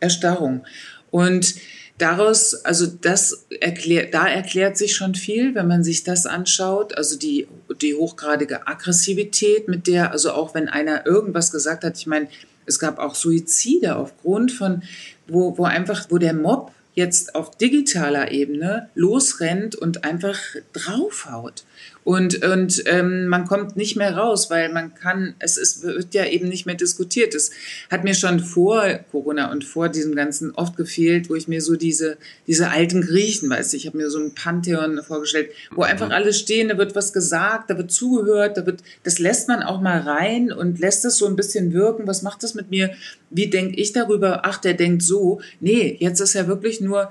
[0.00, 0.64] Erstarrung.
[1.10, 1.54] Und
[1.98, 6.96] daraus, also das erklärt, da erklärt sich schon viel, wenn man sich das anschaut.
[6.96, 7.46] Also die,
[7.80, 12.28] die hochgradige Aggressivität, mit der, also auch wenn einer irgendwas gesagt hat, ich meine,
[12.66, 14.82] es gab auch Suizide aufgrund von,
[15.26, 20.38] wo, wo einfach, wo der Mob jetzt auf digitaler Ebene losrennt und einfach
[20.72, 21.64] draufhaut.
[22.04, 26.26] Und, und ähm, man kommt nicht mehr raus, weil man kann, es ist, wird ja
[26.26, 27.34] eben nicht mehr diskutiert.
[27.34, 27.52] Es
[27.90, 31.76] hat mir schon vor Corona und vor diesem Ganzen oft gefehlt, wo ich mir so
[31.76, 36.06] diese, diese alten Griechen, weiß ich, ich habe mir so ein Pantheon vorgestellt, wo einfach
[36.06, 36.12] mhm.
[36.12, 39.80] alles stehen, da wird was gesagt, da wird zugehört, da wird, das lässt man auch
[39.80, 42.06] mal rein und lässt es so ein bisschen wirken.
[42.06, 42.90] Was macht das mit mir?
[43.30, 44.40] Wie denke ich darüber?
[44.44, 45.40] Ach, der denkt so.
[45.60, 47.10] Nee, jetzt ist ja wirklich nur,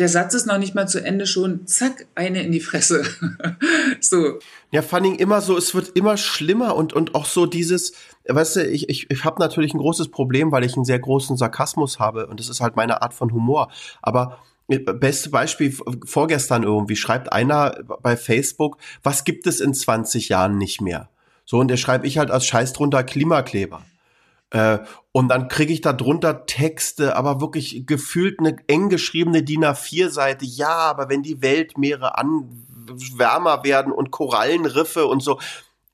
[0.00, 3.04] der Satz ist noch nicht mal zu Ende schon, zack, eine in die Fresse.
[4.00, 4.38] so.
[4.70, 7.92] Ja, Fanning immer so, es wird immer schlimmer und, und auch so dieses,
[8.26, 11.36] weißt du, ich, ich, ich habe natürlich ein großes Problem, weil ich einen sehr großen
[11.36, 13.70] Sarkasmus habe und das ist halt meine Art von Humor.
[14.00, 20.56] Aber beste Beispiel vorgestern irgendwie schreibt einer bei Facebook, was gibt es in 20 Jahren
[20.56, 21.10] nicht mehr?
[21.44, 23.82] So, und der schreibe ich halt als Scheiß drunter Klimakleber.
[24.50, 24.78] Äh,
[25.12, 30.44] und dann kriege ich da drunter Texte, aber wirklich gefühlt eine eng geschriebene DIN A4-Seite.
[30.44, 32.66] Ja, aber wenn die Weltmeere an
[33.16, 35.38] wärmer werden und Korallenriffe und so.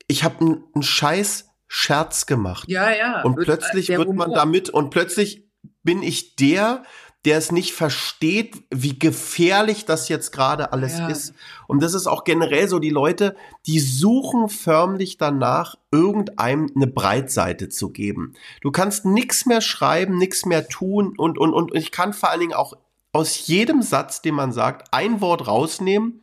[0.06, 2.68] Ich habe einen, einen scheiß Scherz gemacht.
[2.68, 3.22] Ja, ja.
[3.22, 5.44] Und plötzlich wird man damit und plötzlich
[5.82, 6.84] bin ich der,
[7.26, 11.08] der es nicht versteht, wie gefährlich das jetzt gerade alles ja.
[11.08, 11.34] ist.
[11.66, 13.34] Und das ist auch generell so, die Leute,
[13.66, 18.34] die suchen förmlich danach, irgendeinem eine Breitseite zu geben.
[18.60, 22.40] Du kannst nichts mehr schreiben, nichts mehr tun und, und, und ich kann vor allen
[22.40, 22.74] Dingen auch
[23.12, 26.22] aus jedem Satz, den man sagt, ein Wort rausnehmen.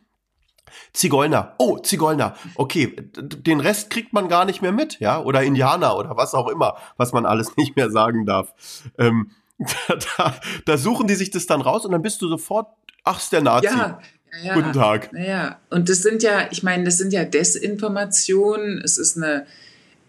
[0.94, 1.54] Zigeuner.
[1.58, 2.34] Oh, Zigeuner.
[2.54, 5.20] Okay, den Rest kriegt man gar nicht mehr mit, ja?
[5.20, 8.54] Oder Indianer oder was auch immer, was man alles nicht mehr sagen darf.
[8.96, 9.32] Ähm,
[10.18, 12.68] da, da, suchen die sich das dann raus und dann bist du sofort,
[13.04, 13.66] ach, ist der Nazi.
[13.66, 14.00] Ja,
[14.42, 15.12] ja, Guten Tag.
[15.12, 18.80] Naja, und das sind ja, ich meine, das sind ja Desinformationen.
[18.84, 19.46] Es ist eine,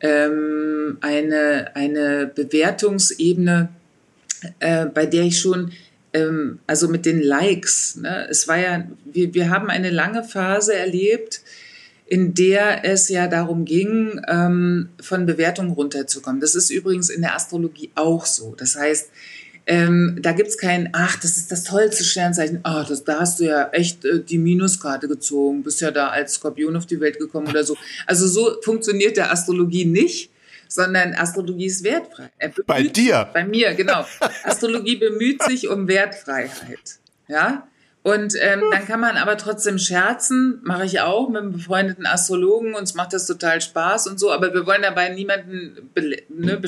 [0.01, 3.69] ähm, eine, eine Bewertungsebene,
[4.59, 5.71] äh, bei der ich schon,
[6.13, 10.73] ähm, also mit den Likes, ne, es war ja, wir, wir haben eine lange Phase
[10.73, 11.41] erlebt,
[12.07, 16.39] in der es ja darum ging, ähm, von Bewertungen runterzukommen.
[16.39, 18.53] Das ist übrigens in der Astrologie auch so.
[18.55, 19.09] Das heißt,
[19.67, 22.59] ähm, da gibt's kein, ach, das ist das tollste Sternzeichen.
[22.63, 26.35] Ah, das, da hast du ja echt äh, die Minuskarte gezogen, bist ja da als
[26.35, 27.75] Skorpion auf die Welt gekommen oder so.
[28.05, 30.29] Also so funktioniert der Astrologie nicht,
[30.67, 32.29] sondern Astrologie ist wertfrei.
[32.67, 33.27] bei dir?
[33.33, 34.05] Bei mir, genau.
[34.43, 36.99] Astrologie bemüht sich um Wertfreiheit.
[37.27, 37.67] Ja,
[38.05, 42.75] und ähm, dann kann man aber trotzdem scherzen, mache ich auch mit einem befreundeten Astrologen,
[42.75, 45.89] uns macht das total Spaß und so, aber wir wollen dabei niemanden
[46.29, 46.61] ne,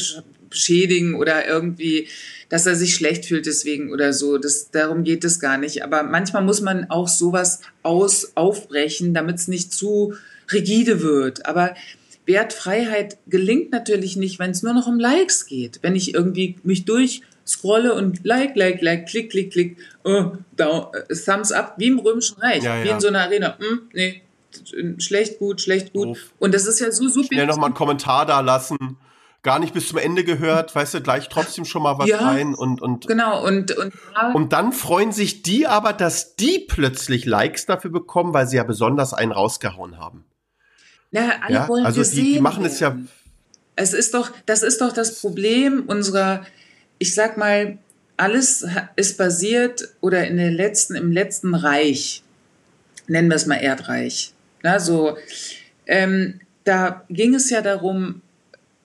[0.49, 2.07] beschädigen oder irgendwie,
[2.49, 4.39] dass er sich schlecht fühlt deswegen oder so.
[4.39, 5.83] Das, darum geht es gar nicht.
[5.83, 10.15] Aber manchmal muss man auch sowas aus, aufbrechen, damit es nicht zu
[10.51, 11.45] rigide wird.
[11.45, 11.75] Aber
[12.25, 15.83] Wertfreiheit gelingt natürlich nicht, wenn es nur noch um Likes geht.
[15.83, 20.87] Wenn ich irgendwie mich durch scrolle und like, like, like, klick, klick, klick, oh, down,
[20.87, 22.95] uh, Thumbs up, wie im Römischen Reich, ja, wie ja.
[22.95, 23.57] in so einer Arena.
[23.59, 24.21] Hm, nee,
[24.97, 26.09] schlecht, gut, schlecht, gut.
[26.09, 26.33] Uff.
[26.39, 27.27] Und das ist ja so super.
[27.27, 28.97] Schnell nochmal einen Kommentar da lassen.
[29.43, 32.53] Gar nicht bis zum Ende gehört, weißt du, gleich trotzdem schon mal was ja, rein
[32.53, 33.07] und, und.
[33.07, 33.93] Genau, und, und.
[34.33, 38.63] Und dann freuen sich die aber, dass die plötzlich Likes dafür bekommen, weil sie ja
[38.63, 40.25] besonders einen rausgehauen haben.
[41.11, 41.67] Ja, alle ja?
[41.67, 42.97] wollen Also die, die machen es ja.
[43.75, 46.43] Es ist doch, das ist doch das Problem unserer
[46.99, 47.77] ich sag mal,
[48.17, 52.23] alles ist basiert oder in den letzten, im letzten Reich,
[53.07, 54.33] nennen wir es mal Erdreich.
[54.63, 55.17] Na, so,
[55.85, 58.21] ähm, da ging es ja darum,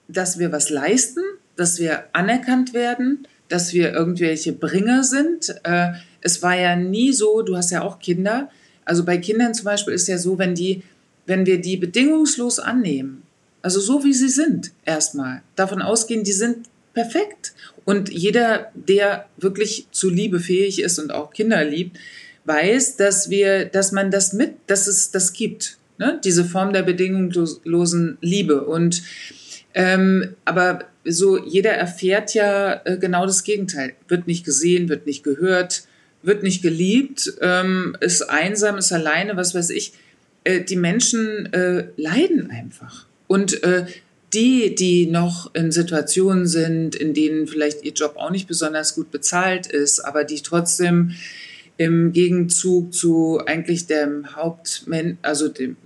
[0.07, 1.23] dass wir was leisten,
[1.57, 5.55] dass wir anerkannt werden, dass wir irgendwelche Bringer sind.
[5.65, 8.51] Äh, es war ja nie so, du hast ja auch Kinder.
[8.85, 10.83] Also bei Kindern zum Beispiel ist ja so, wenn die,
[11.27, 13.23] wenn wir die bedingungslos annehmen,
[13.63, 17.55] also so wie sie sind, erstmal, davon ausgehen, die sind perfekt.
[17.85, 21.99] Und jeder, der wirklich zu Liebe fähig ist und auch Kinder liebt,
[22.45, 26.21] weiß, dass wir, dass man das mit, dass es das gibt, ne?
[26.25, 28.65] diese Form der bedingungslosen Liebe.
[28.65, 29.03] Und
[29.75, 33.95] ähm, aber so jeder erfährt ja äh, genau das Gegenteil.
[34.09, 35.87] Wird nicht gesehen, wird nicht gehört,
[36.23, 39.93] wird nicht geliebt, ähm, ist einsam, ist alleine, was weiß ich.
[40.45, 43.07] Äh, die Menschen äh, leiden einfach.
[43.27, 43.87] Und äh,
[44.35, 49.11] die, die noch in Situationen sind, in denen vielleicht ihr Job auch nicht besonders gut
[49.11, 51.13] bezahlt ist, aber die trotzdem
[51.77, 55.77] im Gegenzug zu eigentlich dem Hauptmen, also dem,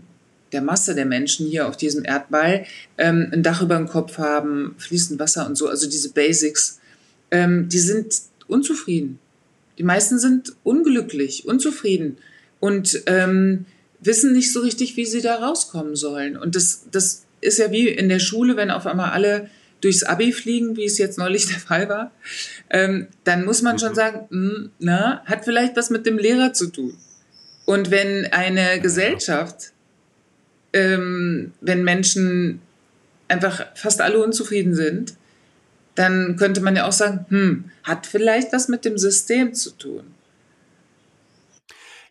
[0.53, 2.67] der Masse der Menschen hier auf diesem Erdball
[2.99, 6.81] ähm, ein Dach über dem Kopf haben, fließend Wasser und so, also diese Basics,
[7.31, 8.15] ähm, die sind
[8.47, 9.19] unzufrieden.
[9.79, 12.17] Die meisten sind unglücklich, unzufrieden
[12.61, 13.67] und ähm,
[14.01, 16.37] wissen nicht so richtig, wie sie da rauskommen sollen.
[16.37, 19.49] Und das, das ist ja wie in der Schule, wenn auf einmal alle
[19.81, 22.13] durchs Abi fliegen, wie es jetzt neulich der Fall war,
[22.71, 23.95] ähm, dann muss man schon mhm.
[23.95, 26.97] sagen, mh, hm, na, hat vielleicht was mit dem Lehrer zu tun.
[27.65, 29.73] Und wenn eine Gesellschaft,
[30.73, 32.61] ähm, wenn Menschen
[33.29, 35.15] einfach fast alle unzufrieden sind,
[35.97, 40.16] dann könnte man ja auch sagen, hm, hat vielleicht was mit dem System zu tun.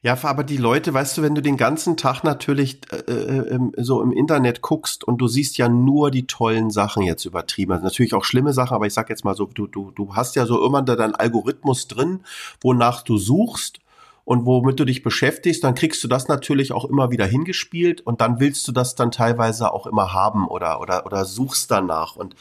[0.06, 4.04] Ja, aber die Leute, weißt du, wenn du den ganzen Tag natürlich äh, äh, so
[4.04, 8.14] im Internet guckst und du siehst ja nur die tollen Sachen jetzt übertrieben, also natürlich
[8.14, 10.64] auch schlimme Sachen, aber ich sag jetzt mal so, du, du, du hast ja so
[10.64, 12.20] immer da deinen Algorithmus drin,
[12.62, 13.80] wonach du suchst
[14.26, 18.22] und womit du dich beschäftigst, dann kriegst du das natürlich auch immer wieder hingespielt und
[18.22, 22.36] dann willst du das dann teilweise auch immer haben oder oder oder suchst danach und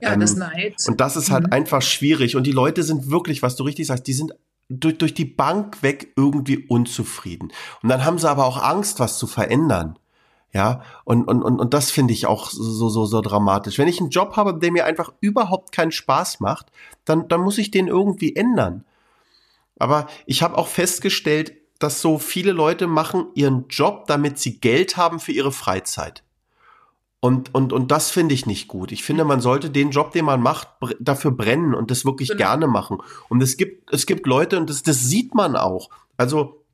[0.00, 0.76] ja, ähm, das Neid.
[0.88, 1.52] und das ist halt mhm.
[1.52, 4.32] einfach schwierig und die Leute sind wirklich, was du richtig sagst, die sind
[4.70, 7.52] durch, durch die Bank weg irgendwie unzufrieden.
[7.82, 9.98] Und dann haben sie aber auch Angst, was zu verändern.
[10.52, 13.78] Ja, und, und, und, und das finde ich auch so, so, so dramatisch.
[13.78, 16.72] Wenn ich einen Job habe, der mir einfach überhaupt keinen Spaß macht,
[17.04, 18.84] dann, dann muss ich den irgendwie ändern.
[19.78, 24.96] Aber ich habe auch festgestellt, dass so viele Leute machen ihren Job, damit sie Geld
[24.96, 26.24] haben für ihre Freizeit.
[27.20, 28.92] Und, und, und das finde ich nicht gut.
[28.92, 32.38] Ich finde, man sollte den Job, den man macht, dafür brennen und das wirklich genau.
[32.38, 32.98] gerne machen.
[33.28, 35.90] Und es gibt, es gibt Leute, und das, das sieht man auch.
[36.16, 36.64] Also,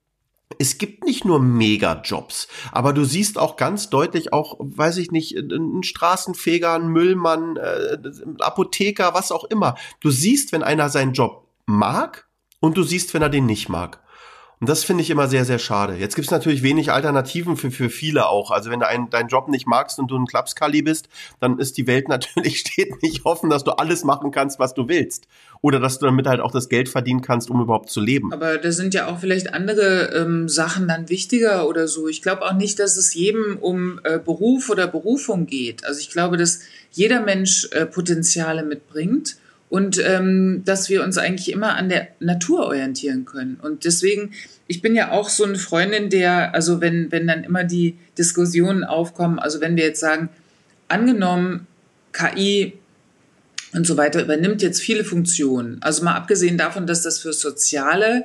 [0.59, 5.37] es gibt nicht nur Mega-Jobs, aber du siehst auch ganz deutlich auch, weiß ich nicht,
[5.37, 7.99] ein Straßenfeger, ein Müllmann, äh,
[8.39, 9.75] Apotheker, was auch immer.
[10.01, 12.29] Du siehst, wenn einer seinen Job mag
[12.61, 14.01] und du siehst, wenn er den nicht mag.
[14.59, 15.97] Und das finde ich immer sehr, sehr schade.
[15.97, 18.51] Jetzt gibt es natürlich wenig Alternativen für, für viele auch.
[18.51, 21.77] Also wenn du einen, deinen Job nicht magst und du ein Klapskali bist, dann ist
[21.77, 25.29] die Welt natürlich, steht nicht offen, dass du alles machen kannst, was du willst.
[25.61, 28.33] Oder dass du damit halt auch das Geld verdienen kannst, um überhaupt zu leben.
[28.33, 32.09] Aber da sind ja auch vielleicht andere ähm, Sachen dann wichtiger oder so.
[32.09, 35.85] Ich glaube auch nicht, dass es jedem um äh, Beruf oder Berufung geht.
[35.85, 36.61] Also ich glaube, dass
[36.93, 39.37] jeder Mensch äh, Potenziale mitbringt
[39.69, 43.59] und ähm, dass wir uns eigentlich immer an der Natur orientieren können.
[43.61, 44.33] Und deswegen,
[44.69, 48.85] ich bin ja auch so eine Freundin, der, also wenn, wenn dann immer die Diskussionen
[48.85, 50.29] aufkommen, also wenn wir jetzt sagen,
[50.89, 51.67] angenommen,
[52.13, 52.75] KI
[53.73, 58.25] und so weiter übernimmt jetzt viele Funktionen, also mal abgesehen davon, dass das für Soziale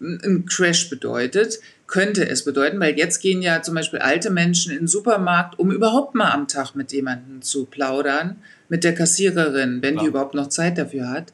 [0.00, 4.78] ein Crash bedeutet, könnte es bedeuten, weil jetzt gehen ja zum Beispiel alte Menschen in
[4.78, 8.36] den Supermarkt, um überhaupt mal am Tag mit jemandem zu plaudern,
[8.70, 10.00] mit der Kassiererin, wenn ja.
[10.00, 11.32] die überhaupt noch Zeit dafür hat.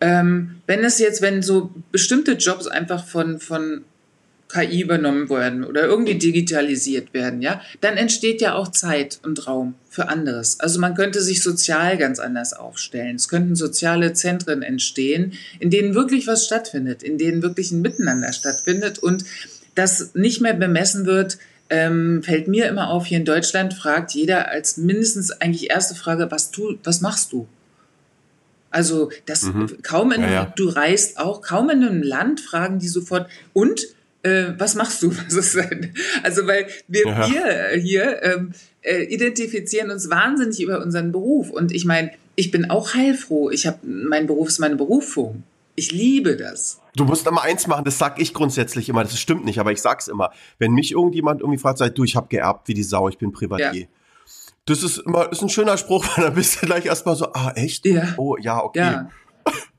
[0.00, 3.84] Ähm, wenn es jetzt, wenn so bestimmte Jobs einfach von, von
[4.48, 9.74] KI übernommen werden oder irgendwie digitalisiert werden, ja, dann entsteht ja auch Zeit und Raum
[9.88, 10.60] für anderes.
[10.60, 13.16] Also man könnte sich sozial ganz anders aufstellen.
[13.16, 18.32] Es könnten soziale Zentren entstehen, in denen wirklich was stattfindet, in denen wirklich ein Miteinander
[18.32, 19.24] stattfindet und
[19.74, 21.38] das nicht mehr bemessen wird,
[21.74, 26.30] ähm, fällt mir immer auf, hier in Deutschland fragt jeder als mindestens eigentlich erste Frage,
[26.30, 27.48] was du, was machst du?
[28.70, 29.82] Also das mhm.
[29.82, 30.52] kaum in, ja, ja.
[30.54, 33.86] du reist auch, kaum in einem Land fragen die sofort, und
[34.22, 35.10] äh, was machst du?
[35.28, 35.56] Was?
[36.22, 37.28] Also weil wir, ja.
[37.30, 41.50] wir hier ähm, äh, identifizieren uns wahnsinnig über unseren Beruf.
[41.50, 43.50] Und ich meine, ich bin auch heilfroh.
[43.50, 45.42] Ich habe, mein Beruf ist meine Berufung.
[45.74, 46.80] Ich liebe das.
[46.96, 49.82] Du musst immer eins machen, das sag ich grundsätzlich immer, das stimmt nicht, aber ich
[49.82, 50.30] sag's immer.
[50.58, 53.32] Wenn mich irgendjemand irgendwie fragt, sagt, du, ich habe geerbt wie die Sau, ich bin
[53.32, 53.82] Privatier.
[53.82, 53.86] Ja.
[54.66, 57.52] Das ist immer ist ein schöner Spruch, weil dann bist du gleich erstmal so, ah,
[57.56, 57.84] echt?
[57.86, 58.14] Ja.
[58.16, 58.78] Oh, ja, okay.
[58.78, 59.10] Ja.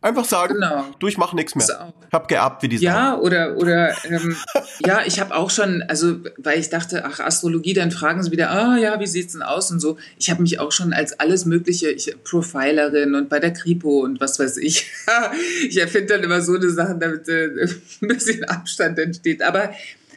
[0.06, 0.86] Einfach sagen, genau.
[1.00, 1.66] du, ich mach nichts mehr.
[1.66, 1.74] So.
[2.12, 2.86] Hab geerbt wie die Sau.
[2.86, 4.38] Ja, oder, oder ähm,
[4.86, 8.52] ja, ich habe auch schon, also weil ich dachte, ach, Astrologie, dann fragen sie wieder,
[8.52, 9.98] ah ja, wie sieht's denn aus und so.
[10.20, 14.22] Ich habe mich auch schon als alles mögliche, ich, Profilerin und bei der Kripo und
[14.22, 14.92] was weiß ich.
[15.68, 17.68] ich erfinde dann immer so eine Sache, damit äh,
[18.04, 19.42] ein bisschen Abstand entsteht.
[19.42, 19.72] Aber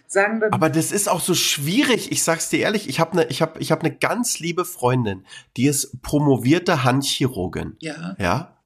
[0.06, 0.52] sagen wir.
[0.52, 2.12] Aber das ist auch so schwierig.
[2.12, 5.24] Ich sag's dir ehrlich, ich habe eine, ich habe, ich habe eine ganz liebe Freundin,
[5.56, 7.78] die ist promovierte Handchirurgin.
[7.80, 8.16] Ja.
[8.18, 8.57] Ja.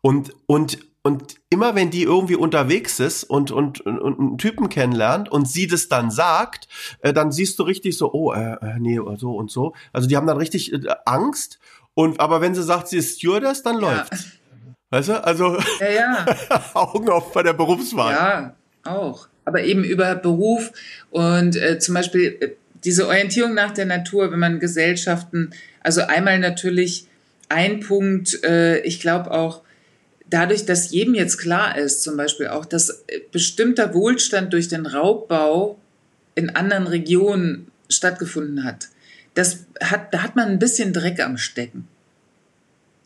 [0.00, 5.30] Und und und immer wenn die irgendwie unterwegs ist und, und, und, einen Typen kennenlernt
[5.30, 6.66] und sie das dann sagt,
[6.98, 9.72] äh, dann siehst du richtig so, oh, äh, äh nee, so und so.
[9.92, 11.60] Also die haben dann richtig äh, Angst.
[11.94, 13.80] Und aber wenn sie sagt, sie ist Stewardess, dann ja.
[13.82, 14.26] läuft's.
[14.90, 15.24] Weißt du?
[15.24, 16.26] Also ja, ja.
[16.74, 18.12] Augen auf bei der Berufswahl.
[18.12, 20.72] Ja, auch aber eben über Beruf
[21.10, 22.48] und äh, zum Beispiel äh,
[22.84, 25.50] diese Orientierung nach der Natur, wenn man Gesellschaften,
[25.82, 27.06] also einmal natürlich
[27.48, 29.62] ein Punkt, äh, ich glaube auch,
[30.30, 34.86] dadurch, dass jedem jetzt klar ist, zum Beispiel auch, dass äh, bestimmter Wohlstand durch den
[34.86, 35.78] Raubbau
[36.34, 38.88] in anderen Regionen stattgefunden hat,
[39.34, 41.86] das hat, da hat man ein bisschen Dreck am Stecken.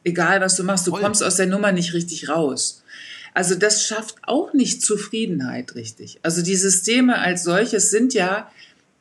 [0.04, 2.83] Egal, was du machst, du kommst aus der Nummer nicht richtig raus.
[3.35, 6.18] Also das schafft auch nicht Zufriedenheit richtig.
[6.22, 8.50] Also die Systeme als solches sind ja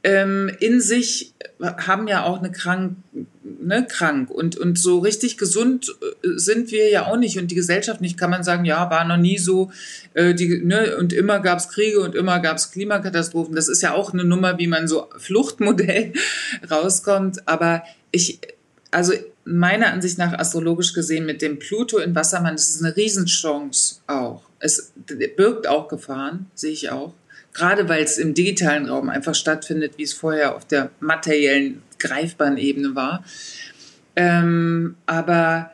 [0.03, 2.97] ähm, in sich, haben ja auch eine krank,
[3.43, 7.55] ne, krank und, und so richtig gesund äh, sind wir ja auch nicht und die
[7.55, 9.71] Gesellschaft nicht, kann man sagen, ja, war noch nie so,
[10.13, 13.55] äh, die, ne, und immer gab es Kriege und immer gab es Klimakatastrophen.
[13.55, 16.13] Das ist ja auch eine Nummer, wie man so Fluchtmodell
[16.71, 17.47] rauskommt.
[17.47, 18.39] Aber ich,
[18.91, 23.99] also meiner Ansicht nach astrologisch gesehen mit dem Pluto in Wassermann, das ist eine Riesenchance
[24.07, 24.43] auch.
[24.59, 24.91] Es
[25.35, 27.13] birgt auch Gefahren, sehe ich auch.
[27.53, 32.57] Gerade weil es im digitalen Raum einfach stattfindet, wie es vorher auf der materiellen, greifbaren
[32.57, 33.23] Ebene war.
[34.15, 35.71] Ähm, aber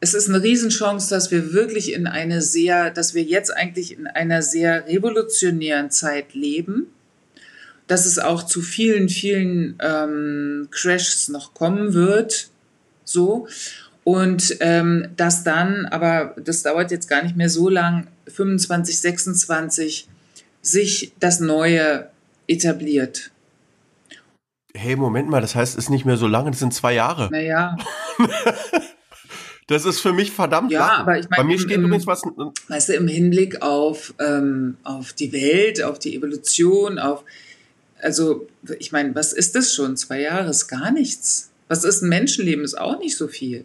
[0.00, 4.06] es ist eine Riesenchance, dass wir wirklich in eine sehr, dass wir jetzt eigentlich in
[4.06, 6.88] einer sehr revolutionären Zeit leben
[7.86, 12.48] dass es auch zu vielen, vielen ähm, Crashs noch kommen wird.
[13.04, 13.48] So.
[14.04, 20.08] Und ähm, dass dann, aber das dauert jetzt gar nicht mehr so lang, 25, 26,
[20.60, 22.08] sich das Neue
[22.48, 23.30] etabliert.
[24.74, 27.28] Hey, Moment mal, das heißt, es ist nicht mehr so lange, das sind zwei Jahre.
[27.30, 27.76] Naja.
[29.66, 31.00] das ist für mich verdammt ja, lang.
[31.00, 32.22] aber ich meine, Bei mir steht im, übrigens was.
[32.68, 37.24] Weißt du, im Hinblick auf, ähm, auf die Welt, auf die Evolution, auf.
[38.00, 39.96] Also, ich meine, was ist das schon?
[39.96, 41.50] Zwei Jahre ist gar nichts.
[41.68, 42.64] Was ist ein Menschenleben?
[42.64, 43.64] Ist auch nicht so viel.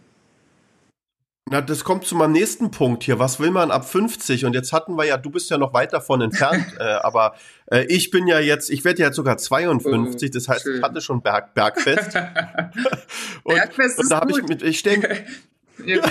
[1.50, 3.18] Na, das kommt zu meinem nächsten Punkt hier.
[3.18, 4.44] Was will man ab 50?
[4.44, 7.34] Und jetzt hatten wir ja, du bist ja noch weit davon entfernt, äh, aber
[7.66, 10.76] äh, ich bin ja jetzt, ich werde ja jetzt sogar 52, das heißt, Schön.
[10.76, 12.16] ich hatte schon Berg, Bergfest.
[13.44, 15.24] und, Bergfest und da habe ich mit, ich denke,
[15.86, 16.02] ja.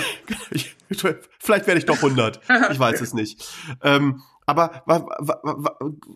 [0.50, 0.74] ich,
[1.38, 2.40] vielleicht werde ich doch 100.
[2.70, 3.46] Ich weiß es nicht.
[3.82, 4.82] Ähm, aber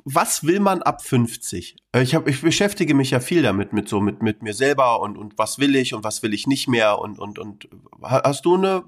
[0.04, 1.76] was will man ab 50?
[1.92, 5.00] Äh, ich, hab, ich beschäftige mich ja viel damit, mit so mit, mit mir selber
[5.00, 7.68] und, und was will ich und was will ich nicht mehr und, und, und
[8.02, 8.84] hast du eine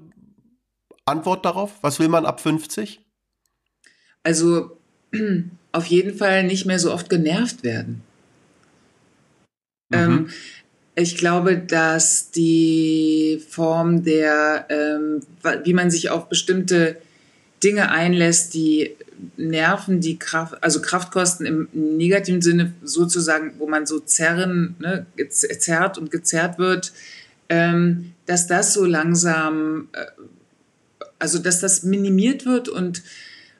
[1.05, 1.71] Antwort darauf?
[1.81, 2.99] Was will man ab 50?
[4.23, 4.77] Also
[5.71, 8.01] auf jeden Fall nicht mehr so oft genervt werden.
[9.89, 9.97] Mhm.
[9.97, 10.29] Ähm,
[10.95, 15.21] ich glaube, dass die Form der, ähm,
[15.63, 16.97] wie man sich auf bestimmte
[17.63, 18.95] Dinge einlässt, die
[19.37, 25.97] Nerven, die Kraft, also Kraftkosten im negativen Sinne sozusagen, wo man so zerren, ne, zerrt
[25.97, 26.93] und gezerrt wird,
[27.49, 30.05] ähm, dass das so langsam äh,
[31.19, 33.03] also dass das minimiert wird und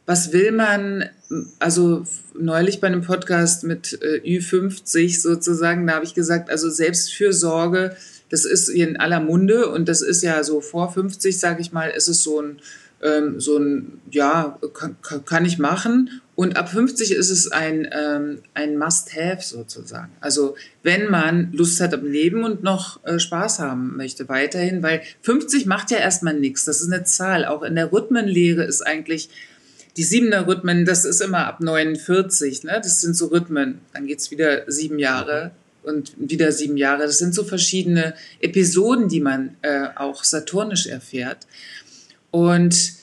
[0.06, 1.10] was will man,
[1.58, 2.06] also
[2.38, 7.96] neulich bei einem Podcast mit äh, Ü50 sozusagen, da habe ich gesagt, also Selbstfürsorge,
[8.30, 11.89] das ist in aller Munde und das ist ja so vor 50, sage ich mal,
[11.89, 12.60] ist es so ein
[13.02, 16.22] ähm, so ein, ja, kann, kann, ich machen.
[16.36, 20.12] Und ab 50 ist es ein, ähm, ein Must-Have sozusagen.
[20.19, 25.02] Also wenn man Lust hat am Leben und noch äh, Spaß haben möchte weiterhin, weil
[25.21, 26.65] 50 macht ja erstmal nichts.
[26.65, 27.45] Das ist eine Zahl.
[27.45, 29.30] Auch in der Rhythmenlehre ist eigentlich
[29.98, 32.65] die siebener Rhythmen, das ist immer ab 49.
[32.65, 32.82] Ne?
[32.84, 33.80] Das sind so Rhythmen.
[33.93, 35.52] Dann geht's wieder sieben Jahre
[35.84, 37.04] und wieder sieben Jahre.
[37.04, 41.48] Das sind so verschiedene Episoden, die man äh, auch saturnisch erfährt.
[42.32, 42.93] Und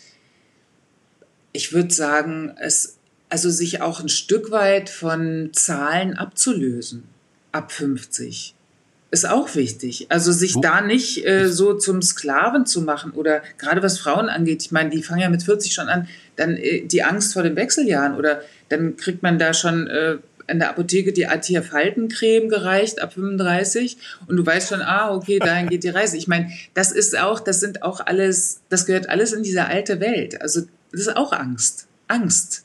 [1.52, 2.98] ich würde sagen, es,
[3.32, 7.04] also sich auch ein Stück weit von Zahlen abzulösen
[7.50, 8.54] ab 50
[9.10, 10.06] ist auch wichtig.
[10.08, 14.62] Also sich da nicht äh, so zum Sklaven zu machen oder gerade was Frauen angeht,
[14.62, 17.54] ich meine, die fangen ja mit 40 schon an, dann äh, die Angst vor den
[17.54, 18.40] Wechseljahren oder
[18.70, 20.16] dann kriegt man da schon äh,
[20.46, 25.38] in der Apotheke die Atia Faltencreme gereicht ab 35 und du weißt schon, ah, okay,
[25.38, 26.16] dahin geht die Reise.
[26.16, 30.00] Ich meine, das ist auch, das sind auch alles, das gehört alles in diese alte
[30.00, 30.40] Welt.
[30.40, 31.86] Also das ist auch Angst.
[32.08, 32.61] Angst.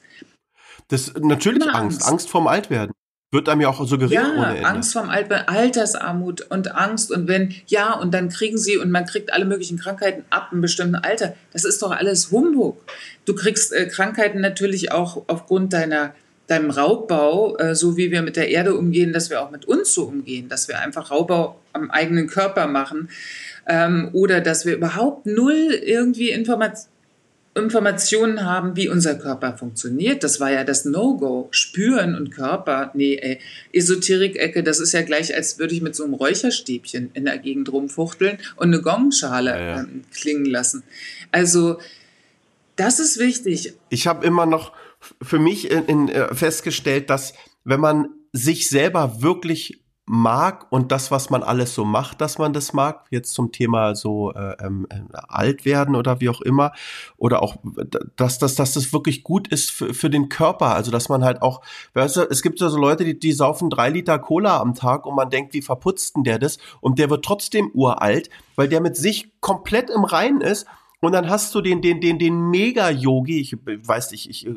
[0.89, 1.75] Das natürlich Angst.
[1.75, 2.93] Angst, Angst vorm Altwerden.
[3.29, 4.65] Wird einem ja auch suggeriert ja, ohne Ende.
[4.65, 9.05] Angst vorm Altwerden, Altersarmut und Angst und wenn, ja, und dann kriegen sie und man
[9.05, 11.33] kriegt alle möglichen Krankheiten ab einem bestimmten Alter.
[11.51, 12.81] Das ist doch alles Humbug.
[13.25, 16.13] Du kriegst äh, Krankheiten natürlich auch aufgrund deiner
[16.47, 19.93] deinem Raubbau, äh, so wie wir mit der Erde umgehen, dass wir auch mit uns
[19.93, 23.09] so umgehen, dass wir einfach Raubbau am eigenen Körper machen
[23.67, 26.87] ähm, oder dass wir überhaupt null irgendwie Informat
[27.57, 30.23] Informationen haben, wie unser Körper funktioniert.
[30.23, 31.47] Das war ja das No-Go.
[31.51, 33.39] Spüren und Körper, nee, ey,
[33.73, 37.71] Esoterik-Ecke, das ist ja gleich, als würde ich mit so einem Räucherstäbchen in der Gegend
[37.71, 39.79] rumfuchteln und eine Gongschale ja, ja.
[39.79, 40.83] Ähm, klingen lassen.
[41.31, 41.79] Also,
[42.75, 43.73] das ist wichtig.
[43.89, 44.73] Ich habe immer noch
[45.21, 51.11] für mich in, in, äh, festgestellt, dass wenn man sich selber wirklich mag und das,
[51.11, 54.87] was man alles so macht, dass man das mag, jetzt zum Thema so äh, ähm,
[54.89, 56.71] äh, alt werden oder wie auch immer,
[57.17, 57.57] oder auch,
[58.15, 61.41] dass, dass, dass das wirklich gut ist für, für den Körper, also dass man halt
[61.41, 61.61] auch,
[61.93, 65.05] weißt du, es gibt ja so Leute, die, die saufen drei Liter Cola am Tag
[65.05, 66.57] und man denkt, wie verputzt denn der das?
[66.79, 70.67] Und der wird trotzdem uralt, weil der mit sich komplett im Reinen ist
[70.99, 74.53] und dann hast du den, den, den, den Mega-Yogi, ich weiß nicht, ich äh,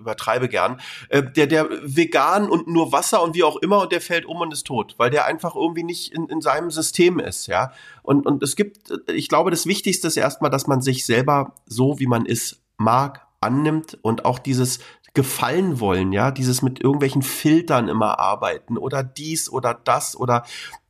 [0.00, 0.80] übertreibe gern,
[1.10, 4.38] äh, der, der vegan und nur Wasser und wie auch immer und der fällt um
[4.38, 7.72] und ist tot, weil der einfach irgendwie nicht in, in seinem System ist, ja.
[8.02, 12.00] Und, und es gibt, ich glaube, das Wichtigste ist erstmal, dass man sich selber so,
[12.00, 14.80] wie man ist, mag, annimmt und auch dieses
[15.14, 20.44] gefallen wollen, ja, dieses mit irgendwelchen Filtern immer arbeiten oder dies oder das oder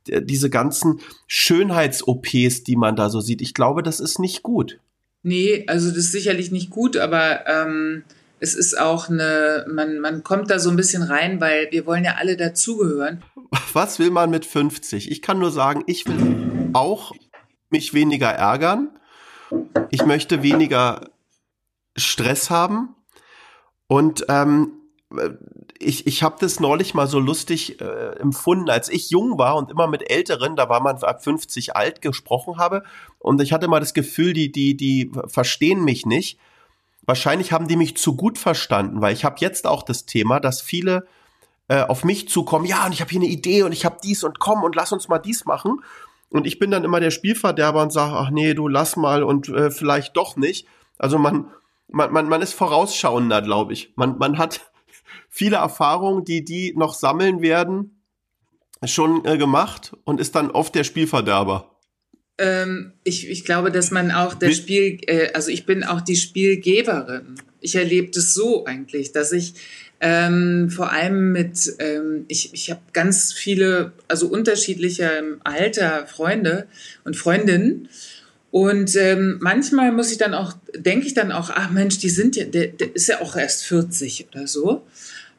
[0.07, 3.41] diese ganzen Schönheits-OPs, die man da so sieht.
[3.41, 4.79] Ich glaube, das ist nicht gut.
[5.23, 8.03] Nee, also das ist sicherlich nicht gut, aber ähm,
[8.39, 12.03] es ist auch eine, man, man kommt da so ein bisschen rein, weil wir wollen
[12.03, 13.23] ja alle dazugehören.
[13.73, 15.11] Was will man mit 50?
[15.11, 17.13] Ich kann nur sagen, ich will auch
[17.69, 18.89] mich weniger ärgern.
[19.91, 21.09] Ich möchte weniger
[21.95, 22.95] Stress haben.
[23.87, 24.71] Und ähm,
[25.79, 29.71] ich, ich habe das neulich mal so lustig äh, empfunden, als ich jung war und
[29.71, 32.83] immer mit Älteren, da war man ab 50 alt, gesprochen habe.
[33.19, 36.39] Und ich hatte mal das Gefühl, die, die, die verstehen mich nicht.
[37.05, 40.61] Wahrscheinlich haben die mich zu gut verstanden, weil ich habe jetzt auch das Thema, dass
[40.61, 41.07] viele
[41.67, 44.23] äh, auf mich zukommen, ja, und ich habe hier eine Idee und ich habe dies
[44.23, 45.81] und komm und lass uns mal dies machen.
[46.29, 49.49] Und ich bin dann immer der Spielverderber und sage, ach nee, du lass mal und
[49.49, 50.67] äh, vielleicht doch nicht.
[50.97, 51.47] Also man,
[51.89, 53.91] man, man, man ist vorausschauender, glaube ich.
[53.95, 54.70] Man, man hat
[55.31, 58.03] viele Erfahrungen, die die noch sammeln werden,
[58.85, 61.79] schon äh, gemacht und ist dann oft der Spielverderber.
[62.37, 66.15] Ähm, ich, ich glaube, dass man auch das Spiel, äh, also ich bin auch die
[66.15, 67.35] Spielgeberin.
[67.61, 69.53] Ich erlebe das so eigentlich, dass ich
[70.01, 76.67] ähm, vor allem mit, ähm, ich, ich habe ganz viele, also unterschiedliche Alter Freunde
[77.03, 77.87] und Freundinnen.
[78.49, 82.35] Und ähm, manchmal muss ich dann auch, denke ich dann auch, ach Mensch, die sind
[82.35, 84.83] ja, der, der ist ja auch erst 40 oder so.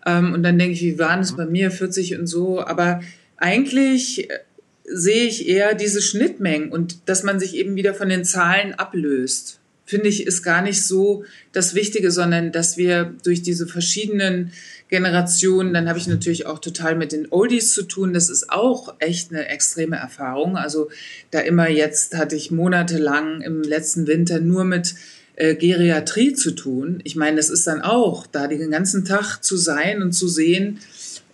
[0.06, 2.64] Ähm, und dann denke ich, wie waren es bei mir, 40 und so.
[2.64, 3.00] Aber
[3.36, 4.38] eigentlich äh,
[4.84, 9.58] sehe ich eher diese Schnittmengen und dass man sich eben wieder von den Zahlen ablöst.
[9.84, 14.52] Finde ich, ist gar nicht so das Wichtige, sondern dass wir durch diese verschiedenen
[14.88, 18.12] Generationen, dann habe ich natürlich auch total mit den Oldies zu tun.
[18.12, 20.56] Das ist auch echt eine extreme Erfahrung.
[20.56, 20.90] Also
[21.30, 24.94] da immer jetzt hatte ich monatelang im letzten Winter nur mit
[25.36, 27.00] äh, Geriatrie zu tun.
[27.04, 30.80] Ich meine, das ist dann auch, da den ganzen Tag zu sein und zu sehen,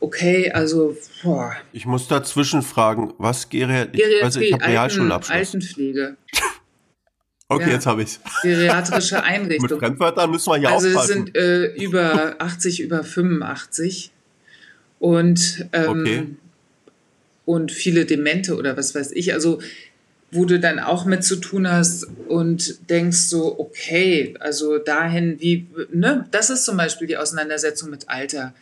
[0.00, 1.56] okay, also boah.
[1.72, 3.98] Ich muss dazwischen fragen, was Geriatrie?
[3.98, 5.36] Geriatrie also ich habe Realschulabschluss.
[5.36, 6.16] Altenpflege.
[7.50, 7.74] Okay, ja.
[7.76, 8.20] jetzt habe ich's.
[8.42, 9.70] Geriatrische Einrichtung.
[9.70, 11.12] Mit Fremdwörtern müssen wir hier also aufpassen.
[11.12, 14.10] Also es sind äh, über 80, über 85
[14.98, 16.26] und ähm, okay.
[17.46, 19.32] und viele Demente oder was weiß ich.
[19.32, 19.60] Also
[20.30, 25.68] wo du dann auch mit zu tun hast und denkst so, okay, also dahin, wie,
[25.90, 28.54] ne, das ist zum Beispiel die Auseinandersetzung mit Alter.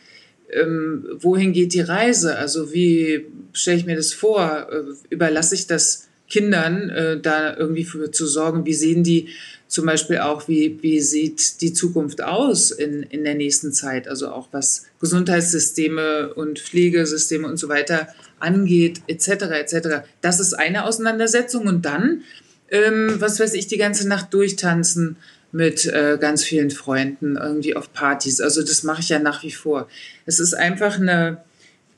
[0.49, 2.37] Ähm, wohin geht die Reise?
[2.37, 4.69] Also wie stelle ich mir das vor?
[4.71, 8.65] Äh, überlasse ich das Kindern, äh, da irgendwie für zu sorgen?
[8.65, 9.29] Wie sehen die
[9.67, 14.07] zum Beispiel auch, wie, wie sieht die Zukunft aus in, in der nächsten Zeit?
[14.07, 18.07] Also auch was Gesundheitssysteme und Pflegesysteme und so weiter
[18.39, 19.29] angeht, etc.
[19.29, 19.87] etc.
[20.21, 22.21] Das ist eine Auseinandersetzung und dann,
[22.69, 25.17] ähm, was weiß ich, die ganze Nacht durchtanzen
[25.51, 28.41] mit äh, ganz vielen Freunden irgendwie auf Partys.
[28.41, 29.87] Also das mache ich ja nach wie vor.
[30.25, 31.37] Es ist einfach eine,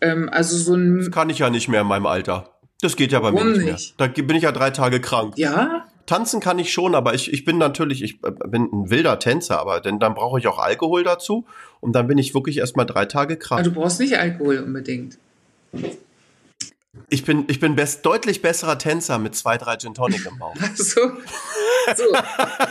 [0.02, 1.00] ähm, also so ein.
[1.00, 2.52] Das kann ich ja nicht mehr in meinem Alter.
[2.82, 4.08] Das geht ja bei mir nicht, nicht mehr.
[4.08, 5.34] Da bin ich ja drei Tage krank.
[5.38, 5.86] Ja?
[6.06, 9.60] Tanzen kann ich schon, aber ich, ich bin natürlich, ich äh, bin ein wilder Tänzer,
[9.60, 11.46] aber denn dann brauche ich auch Alkohol dazu
[11.82, 13.60] und dann bin ich wirklich erstmal drei Tage krank.
[13.60, 15.18] Aber du brauchst nicht Alkohol unbedingt.
[17.12, 20.56] Ich bin, ich bin best, deutlich besserer Tänzer mit zwei, drei Gin Tonic im Bauch.
[20.62, 21.02] Ach so.
[21.98, 22.04] so.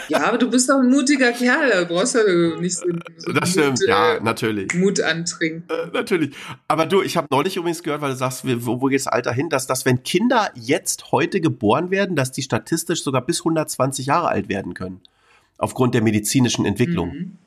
[0.09, 2.87] Ja, aber du bist doch ein mutiger Kerl, da brauchst du nicht so,
[3.17, 4.73] so Das stimmt, Mut, ja, äh, natürlich.
[4.75, 5.65] Mut antrinken.
[5.69, 6.37] Äh, natürlich.
[6.69, 9.33] Aber du, ich habe neulich übrigens gehört, weil du sagst, wo, wo geht das Alter
[9.33, 14.07] hin, dass das, wenn Kinder jetzt heute geboren werden, dass die statistisch sogar bis 120
[14.07, 15.01] Jahre alt werden können.
[15.57, 17.13] Aufgrund der medizinischen Entwicklung.
[17.13, 17.39] Mhm.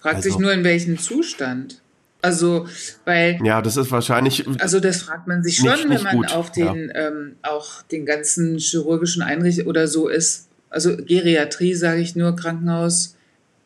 [0.00, 0.30] Fragt also.
[0.30, 1.82] sich nur, in welchem Zustand.
[2.22, 2.66] Also,
[3.04, 3.38] weil.
[3.44, 4.46] Ja, das ist wahrscheinlich.
[4.60, 6.32] Also, das fragt man sich schon, nicht, nicht wenn man gut.
[6.32, 7.08] auf den, ja.
[7.08, 10.48] ähm, auch den ganzen chirurgischen Einrichtungen oder so ist.
[10.68, 13.16] Also, Geriatrie, sage ich nur, Krankenhaus,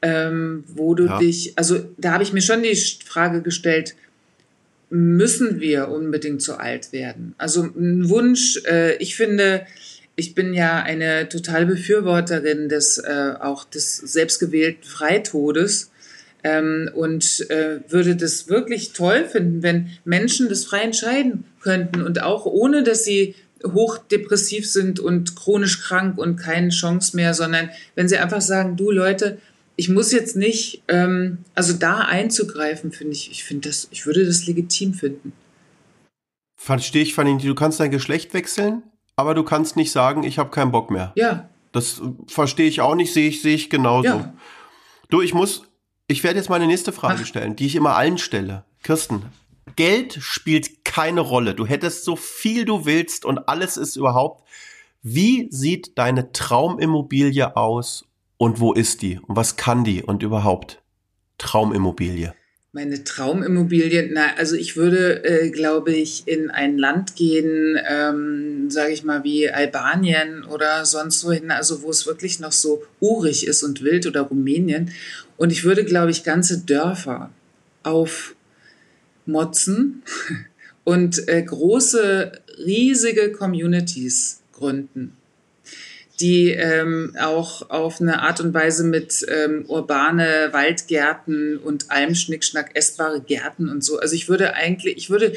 [0.02, 1.18] ähm, wo du ja.
[1.18, 1.52] dich.
[1.56, 3.94] Also, da habe ich mir schon die Frage gestellt,
[4.90, 7.34] müssen wir unbedingt so alt werden?
[7.38, 9.66] Also, ein Wunsch, äh, ich finde,
[10.16, 15.90] ich bin ja eine totale Befürworterin des, äh, auch des selbstgewählten Freitodes
[16.44, 22.22] ähm, und äh, würde das wirklich toll finden, wenn Menschen das frei entscheiden könnten und
[22.22, 23.34] auch ohne, dass sie
[23.66, 28.90] hochdepressiv sind und chronisch krank und keine Chance mehr, sondern wenn sie einfach sagen, du
[28.90, 29.38] Leute,
[29.76, 34.24] ich muss jetzt nicht, ähm, also da einzugreifen, finde ich, ich finde das, ich würde
[34.26, 35.32] das legitim finden.
[36.56, 38.82] Verstehe ich, Fanny, du kannst dein Geschlecht wechseln,
[39.16, 41.12] aber du kannst nicht sagen, ich habe keinen Bock mehr.
[41.16, 41.48] Ja.
[41.72, 44.08] Das verstehe ich auch nicht, sehe ich, sehe ich genauso.
[44.08, 44.34] Ja.
[45.08, 45.62] Du, ich muss
[46.06, 47.26] ich werde jetzt meine nächste Frage Ach.
[47.26, 48.64] stellen, die ich immer allen stelle.
[48.82, 49.22] Kirsten,
[49.76, 51.54] Geld spielt keine Rolle.
[51.54, 54.46] Du hättest so viel du willst und alles ist überhaupt.
[55.02, 58.04] Wie sieht deine Traumimmobilie aus
[58.36, 60.82] und wo ist die und was kann die und überhaupt?
[61.38, 62.34] Traumimmobilie.
[62.72, 68.92] Meine Traumimmobilie, na, also ich würde, äh, glaube ich, in ein Land gehen, ähm, sage
[68.92, 73.62] ich mal, wie Albanien oder sonst wohin, also wo es wirklich noch so urig ist
[73.62, 74.90] und wild oder Rumänien.
[75.44, 77.28] Und ich würde, glaube ich, ganze Dörfer
[77.82, 78.32] aufmotzen
[80.84, 82.32] und äh, große,
[82.64, 85.14] riesige Communities gründen
[86.20, 92.70] die ähm, auch auf eine Art und Weise mit ähm, urbane Waldgärten und allem Schnickschnack
[92.74, 93.98] essbare Gärten und so.
[93.98, 95.32] Also ich würde eigentlich, ich würde,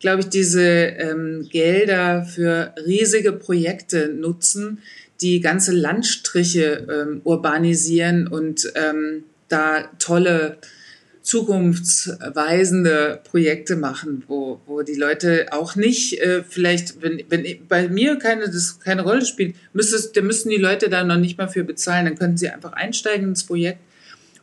[0.00, 4.78] glaube ich, diese ähm, Gelder für riesige Projekte nutzen,
[5.20, 10.58] die ganze Landstriche ähm, urbanisieren und ähm, da tolle
[11.22, 18.18] zukunftsweisende Projekte machen, wo, wo die Leute auch nicht äh, vielleicht, wenn, wenn bei mir
[18.18, 21.62] keine, das keine Rolle spielt, müsstest, dann müssten die Leute da noch nicht mal für
[21.64, 22.06] bezahlen.
[22.06, 23.78] Dann könnten sie einfach einsteigen ins Projekt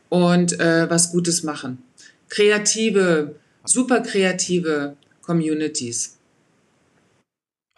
[0.08, 1.82] und äh, was Gutes machen.
[2.30, 3.34] Kreative,
[3.64, 6.19] super kreative Communities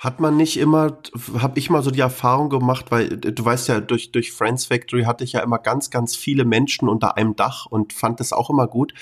[0.02, 0.98] hat man nicht immer,
[1.38, 5.04] habe ich mal so die Erfahrung gemacht, weil du weißt ja, durch, durch Friends Factory
[5.04, 8.50] hatte ich ja immer ganz, ganz viele Menschen unter einem Dach und fand das auch
[8.50, 8.94] immer gut.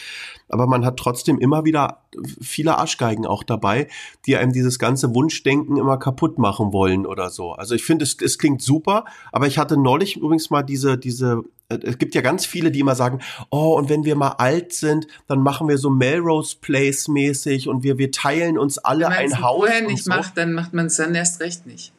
[0.50, 2.02] Aber man hat trotzdem immer wieder
[2.42, 3.88] viele Arschgeigen auch dabei,
[4.26, 7.52] die einem dieses ganze Wunschdenken immer kaputt machen wollen oder so.
[7.52, 11.32] Also ich finde, es, es klingt super, aber ich hatte neulich übrigens mal diese, diese
[11.32, 14.72] äh, es gibt ja ganz viele, die immer sagen, oh, und wenn wir mal alt
[14.72, 19.40] sind, dann machen wir so Melrose Place mäßig und wir, wir teilen uns alle ein
[19.40, 19.68] Haus.
[19.68, 20.10] Wenn man es nicht so.
[20.10, 21.92] macht, dann macht man es dann erst recht nicht.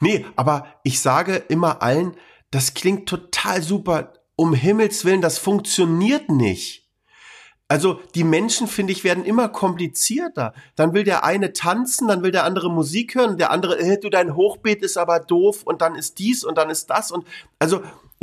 [0.00, 2.14] Nee, aber ich sage immer allen,
[2.50, 4.12] das klingt total super.
[4.36, 6.84] Um Himmels Willen, das funktioniert nicht.
[7.66, 10.52] Also die Menschen, finde ich, werden immer komplizierter.
[10.76, 14.10] Dann will der eine tanzen, dann will der andere Musik hören, der andere, äh, du,
[14.10, 17.26] dein Hochbeet ist aber doof und dann ist dies und dann ist das und
[17.58, 17.82] also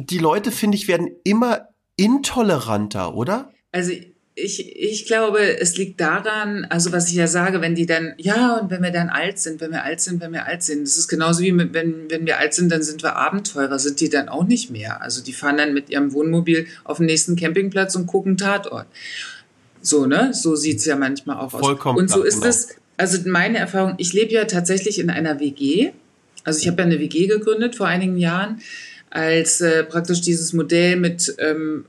[0.09, 3.51] die Leute, finde ich, werden immer intoleranter, oder?
[3.71, 3.91] Also
[4.33, 8.57] ich, ich glaube, es liegt daran, also was ich ja sage, wenn die dann, ja,
[8.57, 10.97] und wenn wir dann alt sind, wenn wir alt sind, wenn wir alt sind, das
[10.97, 14.09] ist genauso wie mit, wenn, wenn wir alt sind, dann sind wir Abenteurer, sind die
[14.09, 15.01] dann auch nicht mehr.
[15.01, 18.87] Also die fahren dann mit ihrem Wohnmobil auf den nächsten Campingplatz und gucken Tatort.
[19.81, 20.33] So, ne?
[20.33, 21.59] So sieht's ja manchmal auch aus.
[21.59, 21.97] Vollkommen.
[21.97, 25.91] Und so ist es, also meine Erfahrung, ich lebe ja tatsächlich in einer WG.
[26.43, 28.61] Also ich habe ja eine WG gegründet vor einigen Jahren
[29.11, 31.85] als äh, praktisch dieses Modell mit ähm,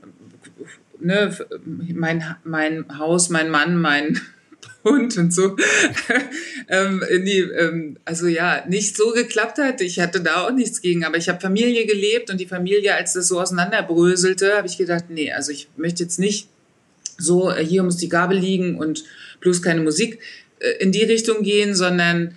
[0.99, 4.19] ne, mein, mein Haus, mein Mann, mein
[4.83, 5.55] Hund und so.
[6.69, 9.81] ähm, nee, ähm, also ja, nicht so geklappt hat.
[9.81, 13.13] Ich hatte da auch nichts gegen, aber ich habe Familie gelebt und die Familie, als
[13.13, 16.49] das so auseinanderbröselte, habe ich gedacht, nee, also ich möchte jetzt nicht
[17.17, 19.05] so, äh, hier muss die Gabel liegen und
[19.39, 20.19] bloß keine Musik
[20.59, 22.35] äh, in die Richtung gehen, sondern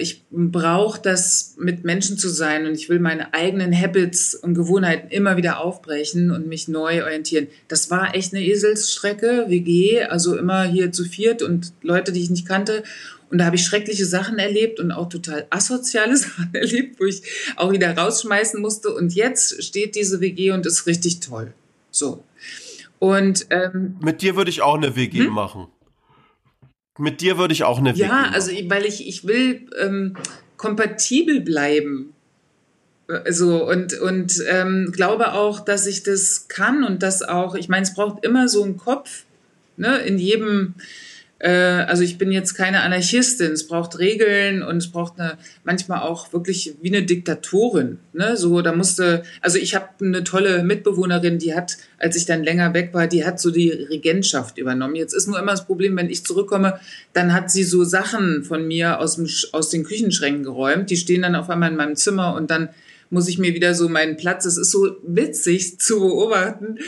[0.00, 5.10] ich brauche das, mit Menschen zu sein und ich will meine eigenen Habits und Gewohnheiten
[5.10, 7.48] immer wieder aufbrechen und mich neu orientieren.
[7.68, 12.30] Das war echt eine Eselsstrecke, WG, also immer hier zu viert und Leute, die ich
[12.30, 12.82] nicht kannte.
[13.30, 17.22] Und da habe ich schreckliche Sachen erlebt und auch total asoziale Sachen erlebt, wo ich
[17.56, 18.92] auch wieder rausschmeißen musste.
[18.92, 21.52] Und jetzt steht diese WG und ist richtig toll.
[21.90, 22.24] So.
[22.98, 25.32] Und ähm, mit dir würde ich auch eine WG hm?
[25.32, 25.68] machen.
[27.00, 30.16] Mit dir würde ich auch eine Ja, also weil ich, ich will ähm,
[30.56, 32.12] kompatibel bleiben.
[33.28, 37.82] So, und, und ähm, glaube auch, dass ich das kann und das auch, ich meine,
[37.82, 39.24] es braucht immer so einen Kopf,
[39.76, 40.74] ne, in jedem,
[41.46, 46.32] also ich bin jetzt keine Anarchistin, es braucht Regeln und es braucht eine, manchmal auch
[46.34, 47.98] wirklich wie eine Diktatorin.
[48.12, 48.36] Ne?
[48.36, 52.74] So, da musste, also ich habe eine tolle Mitbewohnerin, die hat, als ich dann länger
[52.74, 54.96] weg war, die hat so die Regentschaft übernommen.
[54.96, 56.78] Jetzt ist nur immer das Problem, wenn ich zurückkomme,
[57.14, 61.22] dann hat sie so Sachen von mir aus, dem, aus den Küchenschränken geräumt, die stehen
[61.22, 62.68] dann auf einmal in meinem Zimmer und dann
[63.10, 64.44] muss ich mir wieder so meinen Platz.
[64.46, 66.78] Es ist so witzig zu beobachten,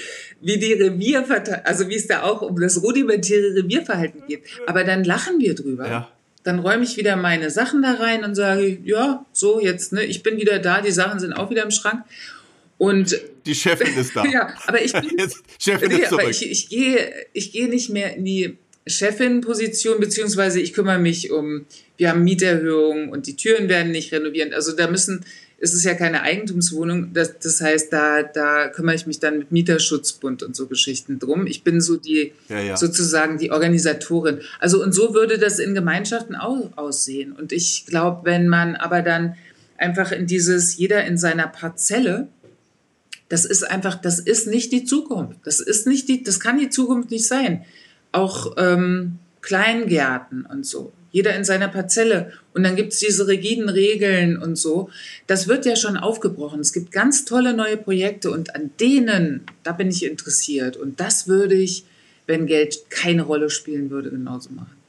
[0.40, 4.42] wie die Revierverteilung, also wie es da auch um das rudimentäre Revierverhalten geht.
[4.66, 5.88] Aber dann lachen wir drüber.
[5.88, 6.12] Ja.
[6.44, 10.22] Dann räume ich wieder meine Sachen da rein und sage, ja, so jetzt, ne, ich
[10.22, 12.04] bin wieder da, die Sachen sind auch wieder im Schrank.
[12.78, 14.24] Und die Chefin ist da.
[14.32, 15.10] ja, aber ich bin,
[15.58, 16.20] Chefin nee, ist zurück.
[16.20, 21.30] Aber ich, ich gehe, ich gehe nicht mehr in die Chefin-Position, beziehungsweise ich kümmere mich
[21.30, 21.66] um,
[21.96, 24.52] wir haben Mieterhöhungen und die Türen werden nicht renoviert.
[24.54, 25.24] Also da müssen
[25.62, 27.12] ist es ja keine Eigentumswohnung.
[27.12, 31.46] Das, das heißt, da, da kümmere ich mich dann mit Mieterschutzbund und so Geschichten drum.
[31.46, 32.76] Ich bin so die, ja, ja.
[32.76, 34.40] sozusagen die Organisatorin.
[34.58, 37.30] Also, und so würde das in Gemeinschaften auch aussehen.
[37.30, 39.36] Und ich glaube, wenn man aber dann
[39.78, 42.26] einfach in dieses, jeder in seiner Parzelle,
[43.28, 45.38] das ist einfach, das ist nicht die Zukunft.
[45.44, 47.64] Das ist nicht die, das kann die Zukunft nicht sein.
[48.10, 52.32] Auch ähm, Kleingärten und so jeder in seiner Parzelle.
[52.54, 54.90] Und dann gibt's diese rigiden Regeln und so.
[55.26, 56.60] Das wird ja schon aufgebrochen.
[56.60, 60.76] Es gibt ganz tolle neue Projekte und an denen, da bin ich interessiert.
[60.76, 61.84] Und das würde ich,
[62.26, 64.82] wenn Geld keine Rolle spielen würde, genauso machen.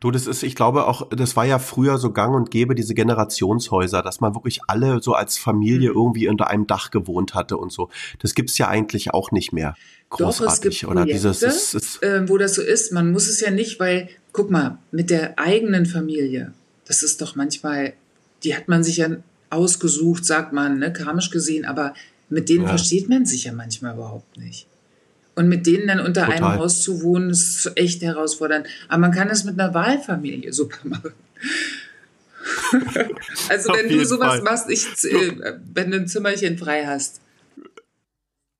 [0.00, 2.92] Du, das ist, ich glaube auch, das war ja früher so gang und gäbe, diese
[2.92, 5.96] Generationshäuser, dass man wirklich alle so als Familie mhm.
[5.96, 7.88] irgendwie unter einem Dach gewohnt hatte und so.
[8.18, 9.74] Das gibt's ja eigentlich auch nicht mehr.
[10.10, 12.92] Großartig, Doch, es gibt Projekte, oder dieses, ist, ist, äh, wo das so ist.
[12.92, 16.52] Man muss es ja nicht, weil guck mal, mit der eigenen Familie,
[16.84, 17.94] das ist doch manchmal
[18.44, 19.08] die hat man sich ja
[19.50, 21.94] ausgesucht, sagt man, ne, karmisch gesehen, aber
[22.28, 22.68] mit denen ja.
[22.68, 24.66] versteht man sich ja manchmal überhaupt nicht.
[25.34, 26.36] Und mit denen dann unter Total.
[26.36, 28.68] einem Haus zu wohnen, ist echt herausfordernd.
[28.88, 31.12] Aber man kann es mit einer Wahlfamilie super machen.
[33.48, 34.42] also wenn du sowas Fall.
[34.42, 37.20] machst, ich, äh, wenn du ein Zimmerchen frei hast.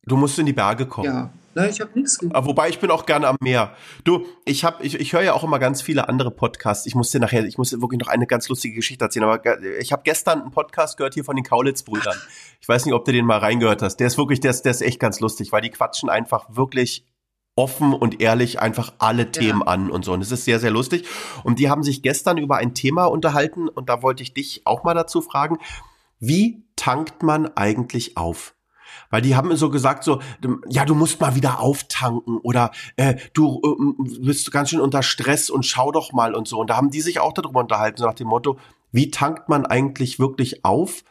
[0.04, 1.06] Du musst in die Berge kommen.
[1.06, 2.44] Ja, Nein, ich habe nichts gemacht.
[2.46, 3.74] Wobei ich bin auch gerne am Meer.
[4.04, 6.86] Du, ich habe, ich, ich höre ja auch immer ganz viele andere Podcasts.
[6.86, 9.24] Ich muss dir nachher, ich muss dir wirklich noch eine ganz lustige Geschichte erzählen.
[9.24, 12.16] Aber ich habe gestern einen Podcast gehört hier von den Kaulitz-Brüdern.
[12.60, 13.98] Ich weiß nicht, ob du den mal reingehört hast.
[13.98, 17.04] Der ist wirklich, der ist, der ist echt ganz lustig, weil die quatschen einfach wirklich
[17.56, 19.66] offen und ehrlich einfach alle Themen ja.
[19.66, 20.12] an und so.
[20.12, 21.06] Und es ist sehr, sehr lustig.
[21.42, 24.82] Und die haben sich gestern über ein Thema unterhalten und da wollte ich dich auch
[24.82, 25.58] mal dazu fragen.
[26.18, 28.54] Wie tankt man eigentlich auf?
[29.14, 30.18] Weil die haben so gesagt, so,
[30.68, 35.50] ja, du musst mal wieder auftanken oder äh, du äh, bist ganz schön unter Stress
[35.50, 36.58] und schau doch mal und so.
[36.58, 38.58] Und da haben die sich auch darüber unterhalten, so nach dem Motto,
[38.90, 41.04] wie tankt man eigentlich wirklich auf?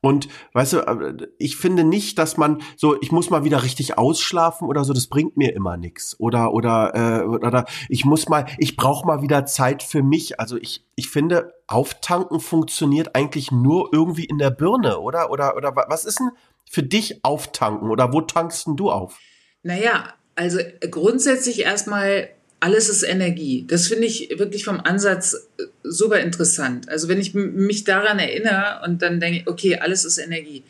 [0.00, 3.98] Und weißt du, äh, ich finde nicht, dass man so, ich muss mal wieder richtig
[3.98, 6.18] ausschlafen oder so, das bringt mir immer nichts.
[6.18, 10.40] Oder oder äh, oder ich muss mal, ich brauche mal wieder Zeit für mich.
[10.40, 15.74] Also ich ich finde, auftanken funktioniert eigentlich nur irgendwie in der Birne, oder oder oder
[15.88, 16.30] was ist denn
[16.70, 19.18] für dich auftanken oder wo tankst denn du auf?
[19.64, 20.60] Naja, also
[20.90, 22.28] grundsätzlich erstmal,
[22.60, 23.64] alles ist Energie.
[23.66, 26.88] Das finde ich wirklich vom Ansatz äh, super interessant.
[26.88, 30.62] Also wenn ich mich daran erinnere und dann denke, okay, alles ist Energie.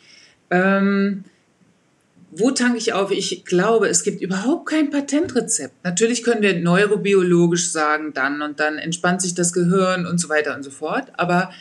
[0.49, 1.23] Ähm,
[2.31, 3.11] wo tanke ich auf?
[3.11, 5.83] Ich glaube, es gibt überhaupt kein Patentrezept.
[5.83, 10.55] Natürlich können wir neurobiologisch sagen, dann und dann entspannt sich das Gehirn und so weiter
[10.55, 11.11] und so fort.
[11.17, 11.51] Aber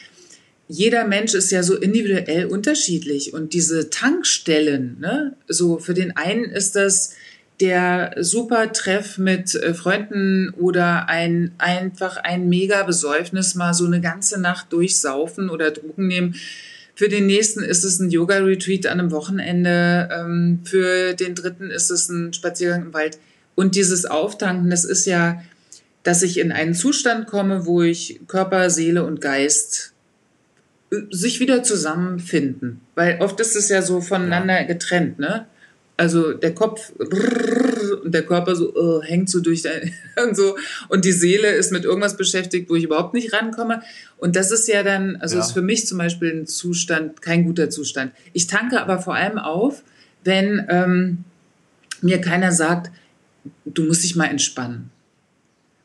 [0.71, 6.45] jeder Mensch ist ja so individuell unterschiedlich und diese Tankstellen, ne, so für den einen
[6.45, 7.15] ist das
[7.59, 14.01] der super Treff mit äh, Freunden oder ein einfach ein mega Besäufnis mal so eine
[14.01, 16.37] ganze Nacht durchsaufen oder Drogen nehmen.
[16.95, 20.09] Für den nächsten ist es ein Yoga-Retreat an einem Wochenende.
[20.11, 23.19] Ähm, für den dritten ist es ein Spaziergang im Wald.
[23.57, 25.43] Und dieses Auftanken, das ist ja,
[26.03, 29.90] dass ich in einen Zustand komme, wo ich Körper, Seele und Geist
[31.11, 32.81] sich wieder zusammenfinden.
[32.95, 34.67] Weil oft ist es ja so voneinander ja.
[34.67, 35.47] getrennt, ne?
[35.97, 39.65] Also der Kopf und der Körper so uh, hängt so durch
[40.25, 40.57] und so
[40.89, 43.83] und die Seele ist mit irgendwas beschäftigt, wo ich überhaupt nicht rankomme.
[44.17, 45.43] Und das ist ja dann, also ja.
[45.43, 48.13] ist für mich zum Beispiel ein Zustand, kein guter Zustand.
[48.33, 49.83] Ich tanke aber vor allem auf,
[50.25, 51.25] wenn ähm,
[52.01, 52.91] mir keiner sagt,
[53.67, 54.91] du musst dich mal entspannen.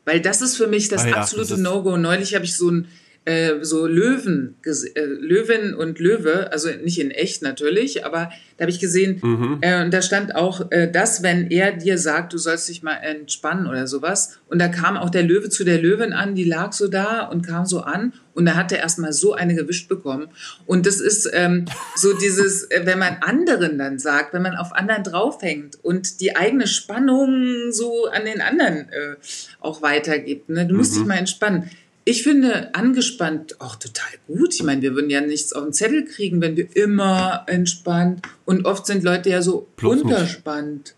[0.06, 1.98] Weil das ist für mich das ah ja, absolute No-Go.
[1.98, 2.88] Neulich habe ich so ein
[3.26, 8.70] äh, so Löwen, äh, Löwen und Löwe, also nicht in echt natürlich, aber da habe
[8.70, 9.58] ich gesehen, mhm.
[9.60, 12.94] äh, und da stand auch äh, das, wenn er dir sagt, du sollst dich mal
[12.94, 14.38] entspannen oder sowas.
[14.48, 17.44] Und da kam auch der Löwe zu der Löwin an, die lag so da und
[17.44, 20.28] kam so an und da hat er erstmal so eine gewischt bekommen.
[20.64, 21.64] Und das ist ähm,
[21.96, 26.36] so dieses, äh, wenn man anderen dann sagt, wenn man auf anderen draufhängt und die
[26.36, 29.16] eigene Spannung so an den anderen äh,
[29.60, 30.48] auch weitergibt.
[30.48, 30.66] Ne?
[30.66, 30.98] Du musst mhm.
[30.98, 31.70] dich mal entspannen
[32.08, 34.54] ich finde angespannt auch total gut.
[34.54, 38.22] Ich meine, wir würden ja nichts auf den Zettel kriegen, wenn wir immer entspannt.
[38.44, 40.94] Und oft sind Leute ja so Bloß unterspannt nicht.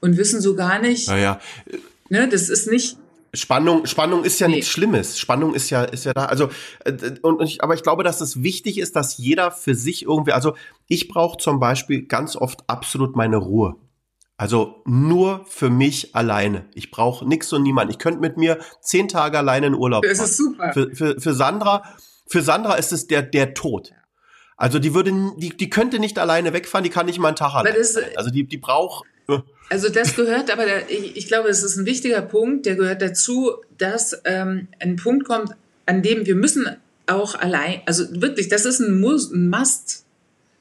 [0.00, 1.08] und wissen so gar nicht.
[1.08, 1.40] Naja.
[2.08, 2.96] Ne, das ist nicht.
[3.34, 4.56] Spannung, Spannung ist ja nee.
[4.56, 5.18] nichts Schlimmes.
[5.18, 6.24] Spannung ist ja, ist ja da.
[6.24, 6.48] Also,
[6.86, 10.32] äh, und, ich, aber ich glaube, dass es wichtig ist, dass jeder für sich irgendwie,
[10.32, 10.56] also
[10.88, 13.76] ich brauche zum Beispiel ganz oft absolut meine Ruhe.
[14.38, 16.66] Also nur für mich alleine.
[16.74, 17.90] Ich brauche nichts und niemand.
[17.90, 20.16] Ich könnte mit mir zehn Tage alleine in Urlaub fahren.
[20.16, 20.72] Das ist super.
[20.74, 21.82] Für, für, für Sandra,
[22.26, 23.92] für Sandra ist es der, der Tod.
[24.58, 27.54] Also die würde, die, die könnte nicht alleine wegfahren, die kann nicht mal einen Tag
[27.54, 27.76] alleine.
[28.16, 29.06] Also die, die braucht.
[29.28, 29.38] Äh.
[29.68, 33.02] Also das gehört, aber der, ich, ich glaube, es ist ein wichtiger Punkt, der gehört
[33.02, 35.52] dazu, dass ähm, ein Punkt kommt,
[35.86, 36.76] an dem wir müssen
[37.06, 40.05] auch allein, also wirklich, das ist ein Muss, ein Must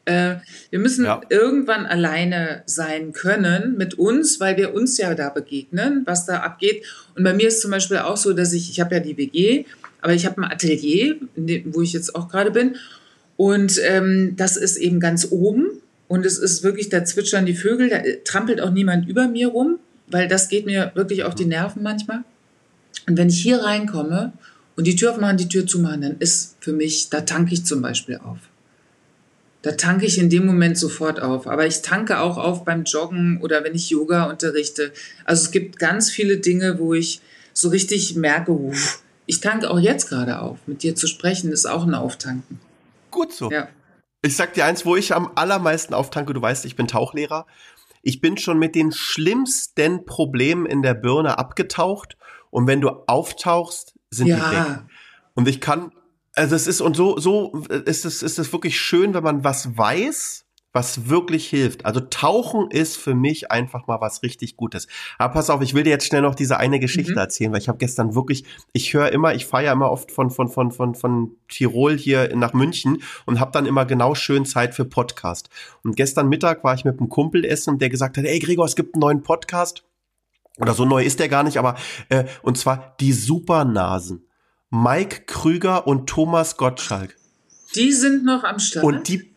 [0.06, 0.36] äh,
[0.70, 1.22] wir müssen ja.
[1.30, 6.84] irgendwann alleine sein können mit uns, weil wir uns ja da begegnen, was da abgeht.
[7.16, 9.66] Und bei mir ist zum Beispiel auch so, dass ich, ich habe ja die WG,
[10.02, 12.76] aber ich habe ein Atelier, dem, wo ich jetzt auch gerade bin.
[13.36, 15.82] Und ähm, das ist eben ganz oben.
[16.08, 19.80] Und es ist wirklich, da zwitschern die Vögel, da trampelt auch niemand über mir rum,
[20.08, 22.24] weil das geht mir wirklich auf die Nerven manchmal.
[23.08, 24.34] Und wenn ich hier reinkomme
[24.76, 27.82] und die Tür aufmachen, die Tür zumachen, dann ist für mich, da tanke ich zum
[27.82, 28.38] Beispiel auf
[29.66, 31.48] da tanke ich in dem Moment sofort auf.
[31.48, 34.94] Aber ich tanke auch auf beim Joggen oder wenn ich Yoga unterrichte.
[35.24, 37.20] Also es gibt ganz viele Dinge, wo ich
[37.52, 40.60] so richtig merke, uff, ich tanke auch jetzt gerade auf.
[40.68, 42.60] Mit dir zu sprechen ist auch ein Auftanken.
[43.10, 43.50] Gut so.
[43.50, 43.68] Ja.
[44.22, 47.48] Ich sag dir eins, wo ich am allermeisten auftanke, du weißt, ich bin Tauchlehrer.
[48.04, 52.18] Ich bin schon mit den schlimmsten Problemen in der Birne abgetaucht
[52.52, 54.36] und wenn du auftauchst, sind ja.
[54.36, 54.78] die weg.
[55.34, 55.92] Und ich kann
[56.36, 59.78] Also es ist und so so ist es ist es wirklich schön, wenn man was
[59.78, 61.86] weiß was wirklich hilft.
[61.86, 64.88] Also Tauchen ist für mich einfach mal was richtig Gutes.
[65.18, 67.18] Aber pass auf, ich will dir jetzt schnell noch diese eine Geschichte mhm.
[67.18, 70.30] erzählen, weil ich habe gestern wirklich, ich höre immer, ich fahre ja immer oft von
[70.30, 74.76] von von von von Tirol hier nach München und habe dann immer genau schön Zeit
[74.76, 75.50] für Podcast.
[75.84, 78.76] Und gestern Mittag war ich mit einem Kumpel essen, der gesagt hat, ey Gregor, es
[78.76, 79.86] gibt einen neuen Podcast.
[80.58, 81.76] Oder so neu ist der gar nicht, aber
[82.10, 84.28] äh, und zwar die Supernasen.
[84.76, 87.16] Mike Krüger und Thomas Gottschalk.
[87.76, 88.84] Die sind noch am Start.
[88.84, 89.32] Und die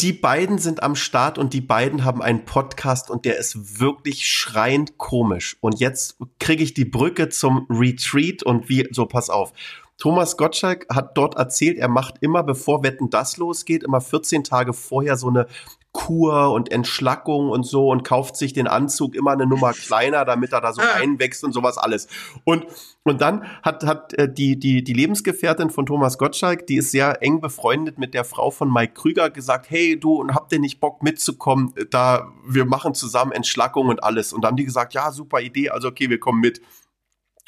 [0.00, 4.26] die beiden sind am Start und die beiden haben einen Podcast und der ist wirklich
[4.26, 5.58] schreiend komisch.
[5.60, 9.52] Und jetzt kriege ich die Brücke zum Retreat und wie, so pass auf.
[9.98, 14.72] Thomas Gottschalk hat dort erzählt, er macht immer, bevor Wetten das losgeht, immer 14 Tage
[14.72, 15.48] vorher so eine
[15.92, 20.52] Kur und Entschlackung und so und kauft sich den Anzug immer eine Nummer kleiner, damit
[20.52, 22.06] er da so reinwächst und sowas alles.
[22.44, 22.66] Und,
[23.02, 27.22] und dann hat, hat äh, die, die, die Lebensgefährtin von Thomas Gottschalk, die ist sehr
[27.22, 30.78] eng befreundet mit der Frau von Mike Krüger, gesagt, hey du, und habt ihr nicht
[30.78, 31.74] Bock mitzukommen?
[31.90, 34.32] Da, wir machen zusammen Entschlackung und alles.
[34.32, 36.60] Und dann haben die gesagt, ja, super Idee, also okay, wir kommen mit.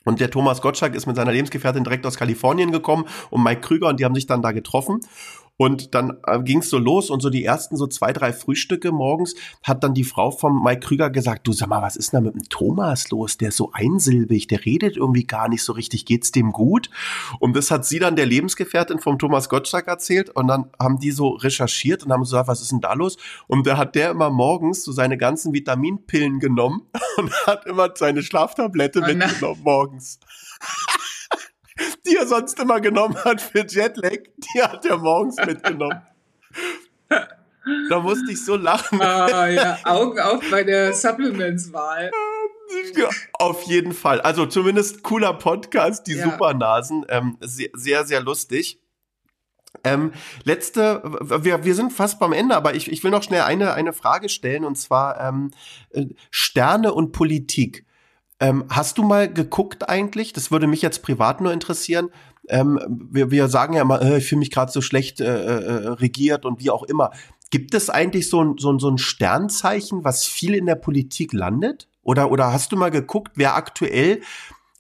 [0.05, 3.89] Und der Thomas Gottschalk ist mit seiner Lebensgefährtin direkt aus Kalifornien gekommen und Mike Krüger
[3.89, 5.01] und die haben sich dann da getroffen.
[5.63, 8.91] Und dann äh, ging es so los und so die ersten so zwei, drei Frühstücke
[8.91, 12.25] morgens hat dann die Frau von Mike Krüger gesagt, du sag mal, was ist denn
[12.25, 13.39] da mit dem Thomas los?
[13.39, 16.91] Der ist so einsilbig, der redet irgendwie gar nicht so richtig, geht's dem gut?
[17.39, 21.13] Und das hat sie dann der Lebensgefährtin vom Thomas Gottschalk erzählt und dann haben die
[21.13, 23.17] so recherchiert und haben so gesagt, was ist denn da los?
[23.47, 26.89] Und da hat der immer morgens so seine ganzen Vitaminpillen genommen
[27.19, 30.19] und hat immer seine Schlaftablette oh mitgenommen morgens
[32.07, 36.03] die er sonst immer genommen hat für Jetlag, die hat er morgens mitgenommen.
[37.89, 39.01] Da musste ich so lachen.
[39.01, 42.11] Ah, ja, Augen auf bei der Supplements-Wahl.
[43.35, 44.21] Auf jeden Fall.
[44.21, 46.25] Also zumindest cooler Podcast, die ja.
[46.25, 47.05] Supernasen.
[47.09, 48.81] Ähm, sehr, sehr, sehr lustig.
[49.85, 50.13] Ähm,
[50.45, 53.93] letzte, wir, wir sind fast beim Ende, aber ich, ich will noch schnell eine, eine
[53.93, 55.51] Frage stellen und zwar ähm,
[55.91, 57.87] äh, Sterne und Politik.
[58.43, 60.33] Ähm, hast du mal geguckt eigentlich?
[60.33, 62.09] Das würde mich jetzt privat nur interessieren.
[62.49, 65.89] Ähm, wir, wir sagen ja immer, äh, ich fühle mich gerade so schlecht äh, äh,
[65.91, 67.13] regiert und wie auch immer.
[67.51, 71.33] Gibt es eigentlich so ein, so, ein, so ein Sternzeichen, was viel in der Politik
[71.33, 71.87] landet?
[72.03, 74.21] Oder, oder hast du mal geguckt, wer aktuell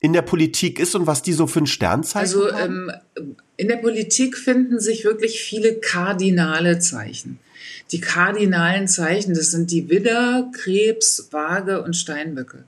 [0.00, 2.90] in der Politik ist und was die so für ein Sternzeichen also, haben?
[2.90, 7.38] Also ähm, in der Politik finden sich wirklich viele kardinale Zeichen.
[7.92, 12.64] Die kardinalen Zeichen, das sind die Widder, Krebs, Waage und Steinböcke.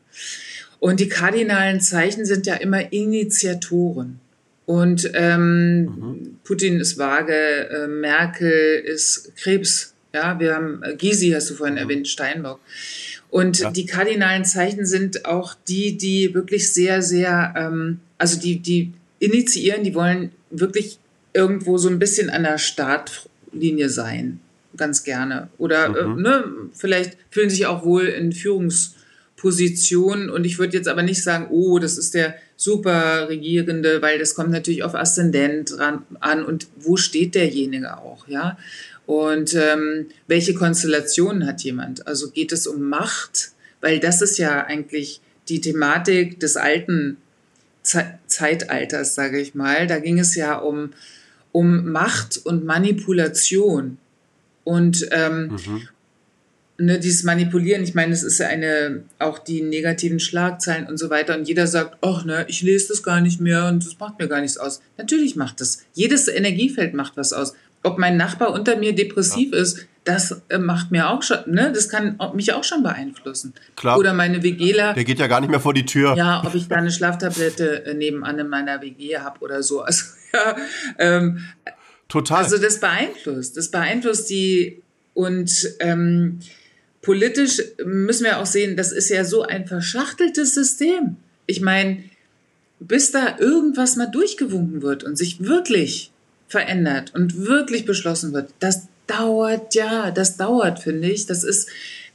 [0.85, 4.21] Und die kardinalen Zeichen sind ja immer Initiatoren.
[4.67, 6.37] Und ähm, mhm.
[6.45, 7.33] Putin ist vage,
[7.71, 9.95] äh, Merkel ist Krebs.
[10.13, 11.81] Ja, wir haben äh, Gysi, hast du vorhin mhm.
[11.81, 12.61] erwähnt, Steinbock.
[13.31, 13.71] Und ja.
[13.71, 19.85] die kardinalen Zeichen sind auch die, die wirklich sehr, sehr, ähm, also die, die initiieren,
[19.85, 20.99] die wollen wirklich
[21.33, 24.39] irgendwo so ein bisschen an der Startlinie sein,
[24.77, 25.49] ganz gerne.
[25.57, 26.19] Oder äh, mhm.
[26.19, 28.91] äh, ne, vielleicht fühlen sich auch wohl in Führungs-
[29.45, 30.31] Position.
[30.31, 34.35] Und ich würde jetzt aber nicht sagen, oh, das ist der super Regierende, weil das
[34.35, 38.57] kommt natürlich auf Aszendent an und wo steht derjenige auch, ja.
[39.05, 42.07] Und ähm, welche Konstellationen hat jemand?
[42.07, 43.51] Also geht es um Macht?
[43.83, 45.21] Weil das ist ja eigentlich
[45.51, 47.19] die Thematik des alten
[47.83, 49.87] Ze Zeitalters, sage ich mal.
[49.87, 50.95] Da ging es ja um,
[51.53, 53.99] um Macht und Manipulation.
[54.65, 55.89] Und, ähm, mhm
[56.79, 61.11] ne, dieses Manipulieren, ich meine, es ist ja eine, auch die negativen Schlagzeilen und so
[61.11, 61.37] weiter.
[61.37, 64.29] Und jeder sagt, ach ne, ich lese das gar nicht mehr und das macht mir
[64.29, 64.81] gar nichts aus.
[64.97, 65.85] Natürlich macht das.
[65.93, 67.55] Jedes Energiefeld macht was aus.
[67.83, 69.59] Ob mein Nachbar unter mir depressiv ja.
[69.59, 73.55] ist, das äh, macht mir auch schon, ne, das kann mich auch schon beeinflussen.
[73.77, 73.99] Klar.
[73.99, 74.95] Oder meine WGler.
[74.95, 76.15] Der geht ja gar nicht mehr vor die Tür.
[76.17, 79.83] Ja, ob ich da eine Schlaftablette äh, nebenan in meiner WG habe oder so.
[79.83, 80.57] Also, ja,
[80.99, 81.45] ähm,
[82.09, 82.45] Total.
[82.45, 83.57] Also das beeinflusst.
[83.57, 84.83] Das beeinflusst die
[85.15, 86.41] und ähm,
[87.05, 91.17] politisch müssen wir auch sehen, das ist ja so ein verschachteltes System.
[91.47, 92.03] Ich meine,
[92.81, 96.11] bis da irgendwas mal durchgewunken wird und sich wirklich
[96.49, 101.27] verändert und wirklich beschlossen wird, das dauert ja, das dauert, finde ich.
[101.27, 101.69] Das ist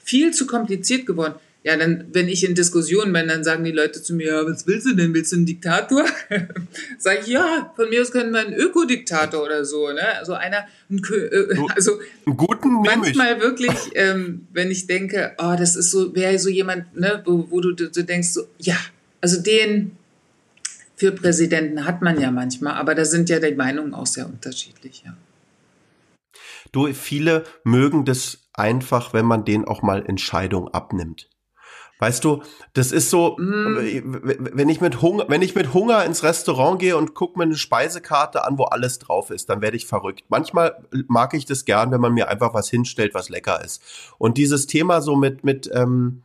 [0.03, 1.35] viel zu kompliziert geworden.
[1.69, 4.65] Ja, dann, wenn ich in Diskussionen bin, dann sagen die Leute zu mir, ja, was
[4.65, 5.13] willst du denn?
[5.13, 6.03] Willst du einen Diktator?
[6.97, 10.17] Sag ich, ja, von mir aus können wir einen Ökodiktator oder so, ne?
[10.17, 15.75] Also einer, ein, äh, also einen guten manchmal wirklich, ähm, wenn ich denke, oh, das
[15.75, 18.77] ist so, wäre so jemand, ne, wo, wo du, du denkst so, ja,
[19.21, 19.91] also den
[20.95, 25.03] für Präsidenten hat man ja manchmal, aber da sind ja die Meinungen auch sehr unterschiedlich,
[25.05, 25.15] ja.
[26.71, 31.29] Du, viele mögen das einfach, wenn man denen auch mal Entscheidungen abnimmt.
[31.99, 32.41] Weißt du,
[32.73, 33.77] das ist so, mm.
[34.53, 37.55] wenn ich mit Hunger, wenn ich mit Hunger ins Restaurant gehe und gucke mir eine
[37.55, 40.23] Speisekarte an, wo alles drauf ist, dann werde ich verrückt.
[40.29, 43.81] Manchmal mag ich das gern, wenn man mir einfach was hinstellt, was lecker ist.
[44.17, 46.23] Und dieses Thema so mit mit ähm,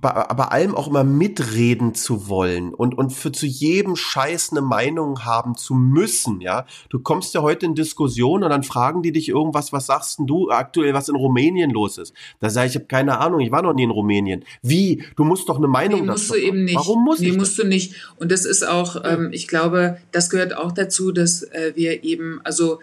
[0.00, 5.24] bei, allem auch immer mitreden zu wollen und, und für zu jedem Scheiß eine Meinung
[5.24, 6.66] haben zu müssen, ja.
[6.90, 10.26] Du kommst ja heute in Diskussion und dann fragen die dich irgendwas, was sagst denn
[10.26, 12.14] du aktuell, was in Rumänien los ist?
[12.40, 14.44] Da sage ich, ich habe keine Ahnung, ich war noch nie in Rumänien.
[14.62, 15.04] Wie?
[15.16, 16.76] Du musst doch eine Meinung nee, musst du eben nicht.
[16.76, 17.64] Warum muss nee, ich musst das?
[17.64, 17.94] du nicht.
[18.16, 22.40] Und das ist auch, ähm, ich glaube, das gehört auch dazu, dass äh, wir eben,
[22.44, 22.80] also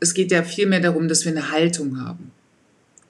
[0.00, 2.30] es geht ja viel mehr darum, dass wir eine Haltung haben.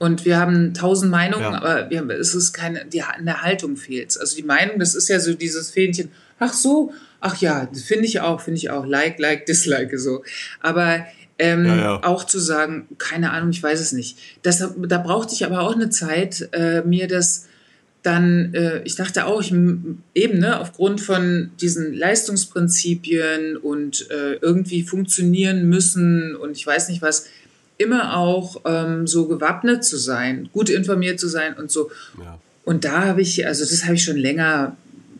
[0.04, 1.54] Und wir haben tausend Meinungen, ja.
[1.54, 5.08] aber wir, es ist keine, die, in der Haltung fehlt Also die Meinung, das ist
[5.08, 9.18] ja so dieses Fähnchen, ach so, ach ja, finde ich auch, finde ich auch, like,
[9.18, 10.22] like, dislike, so.
[10.60, 11.06] Aber
[11.38, 12.04] ähm, ja, ja.
[12.04, 14.18] auch zu sagen, keine Ahnung, ich weiß es nicht.
[14.42, 17.46] Das, da brauchte ich aber auch eine Zeit, äh, mir das
[18.02, 24.82] dann, äh, ich dachte auch, ich, eben ne, aufgrund von diesen Leistungsprinzipien und äh, irgendwie
[24.82, 27.26] funktionieren müssen und ich weiß nicht was,
[27.76, 31.90] immer auch ähm, so gewappnet zu sein, gut informiert zu sein und so.
[32.18, 32.38] Ja.
[32.64, 34.76] Und da habe ich, also das habe ich schon länger,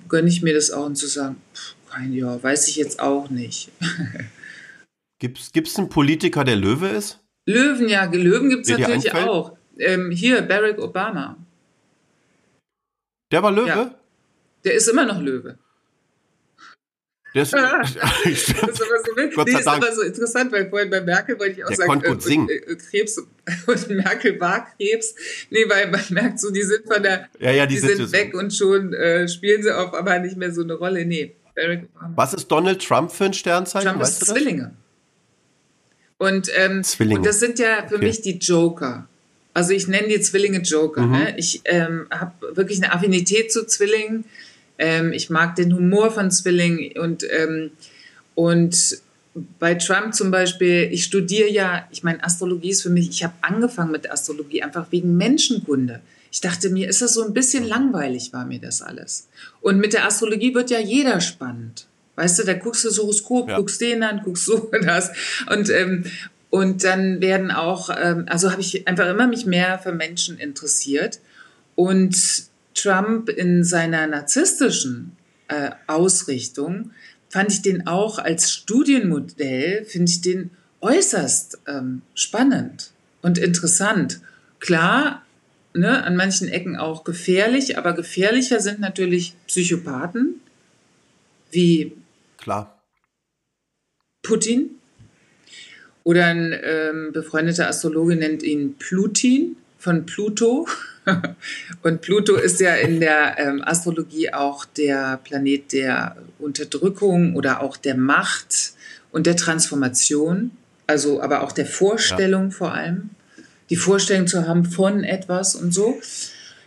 [0.09, 3.31] gönne ich mir das auch und zu sagen, pff, kein Jahr, weiß ich jetzt auch
[3.31, 3.71] nicht.
[5.21, 7.21] Gibt es einen Politiker, der Löwe ist?
[7.47, 9.57] Löwen, ja, Löwen gibt es natürlich auch.
[9.79, 11.37] Ähm, hier, Barack Obama.
[13.31, 13.69] Der war Löwe?
[13.69, 13.95] Ja.
[14.65, 15.59] Der ist immer noch Löwe.
[17.35, 21.37] Das, das ist aber so, Gott nee, ist aber so interessant, weil vorhin bei Merkel
[21.37, 22.49] wollte ich auch der sagen, gut äh, singen.
[22.49, 23.19] Äh, Krebs
[23.67, 25.17] und Merkel war Krebs.
[25.51, 28.13] Nee, weil man merkt so, die sind von der, ja, ja, die, die sind, sind
[28.13, 28.39] weg so.
[28.39, 31.05] und schon äh, spielen sie auf, aber nicht mehr so eine Rolle.
[31.05, 31.35] Nee.
[32.15, 33.89] Was ist Donald Trump für ein Sternzeichen?
[33.89, 34.73] Trump weißt ist Zwillinge.
[36.19, 37.19] Und, ähm, Zwillinge.
[37.19, 38.07] und das sind ja für okay.
[38.07, 39.09] mich die Joker.
[39.55, 41.03] Also ich nenne die Zwillinge Joker.
[41.03, 41.13] Mhm.
[41.13, 41.35] Ne?
[41.37, 44.25] Ich ähm, habe wirklich eine Affinität zu Zwillingen
[44.79, 47.71] ähm, ich mag den Humor von Zwilling und, ähm,
[48.35, 48.99] und
[49.59, 53.35] bei Trump zum Beispiel, ich studiere ja, ich meine, Astrologie ist für mich, ich habe
[53.41, 56.01] angefangen mit Astrologie einfach wegen Menschenkunde.
[56.31, 59.29] Ich dachte mir, ist das so ein bisschen langweilig, war mir das alles.
[59.61, 61.87] Und mit der Astrologie wird ja jeder spannend.
[62.17, 63.57] Weißt du, da guckst du das Horoskop, ja.
[63.57, 65.11] guckst den an, guckst so und das.
[65.51, 66.05] Und, ähm,
[66.51, 71.19] und dann werden auch, ähm, also habe ich einfach immer mich mehr für Menschen interessiert.
[71.75, 72.17] Und
[72.75, 75.17] Trump in seiner narzisstischen
[75.49, 76.91] äh, Ausrichtung
[77.29, 80.51] fand ich den auch als Studienmodell, finde ich den
[80.81, 84.21] äußerst ähm, spannend und interessant.
[84.61, 85.25] Klar,
[85.73, 90.41] ne, an manchen Ecken auch gefährlich, aber gefährlicher sind natürlich Psychopathen
[91.51, 91.93] wie
[92.45, 92.79] Klar.
[94.23, 94.71] Putin.
[96.03, 100.69] Oder ein ähm, befreundeter Astrologe nennt ihn Plutin von Pluto.
[101.83, 107.77] Und Pluto ist ja in der ähm, Astrologie auch der Planet der Unterdrückung oder auch
[107.77, 108.73] der Macht
[109.13, 110.51] und der Transformation,
[110.87, 112.51] also aber auch der Vorstellung ja.
[112.51, 113.11] vor allem,
[113.71, 115.99] die Vorstellung zu haben von etwas und so.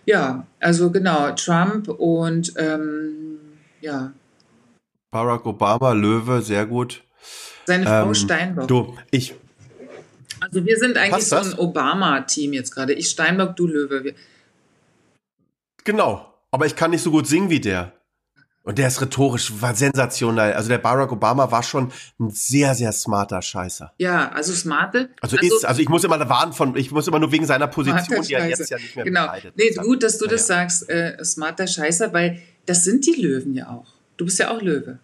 [0.05, 3.39] Ja, also genau, Trump und ähm,
[3.81, 4.13] ja.
[5.11, 7.03] Barack Obama, Löwe, sehr gut.
[7.65, 8.67] Seine Frau ähm, Steinbock.
[8.67, 9.35] Du, ich,
[10.47, 12.93] also wir sind eigentlich so ein Obama-Team jetzt gerade.
[12.93, 14.03] Ich Steinbock, du Löwe.
[14.03, 14.13] Wir
[15.83, 17.93] genau, aber ich kann nicht so gut singen wie der.
[18.63, 20.51] Und der ist rhetorisch war sensationell.
[20.51, 21.89] Also der Barack Obama war schon
[22.19, 23.93] ein sehr, sehr smarter Scheißer.
[23.97, 25.09] Ja, also smarte.
[25.21, 27.67] Also, also ist, also ich muss immer warnen von, ich muss immer nur wegen seiner
[27.67, 29.31] Position, die er jetzt ja nicht mehr Genau.
[29.55, 30.31] Nee, gut, dass du ja.
[30.31, 33.93] das sagst, äh, smarter Scheißer, weil das sind die Löwen ja auch.
[34.17, 34.99] Du bist ja auch Löwe.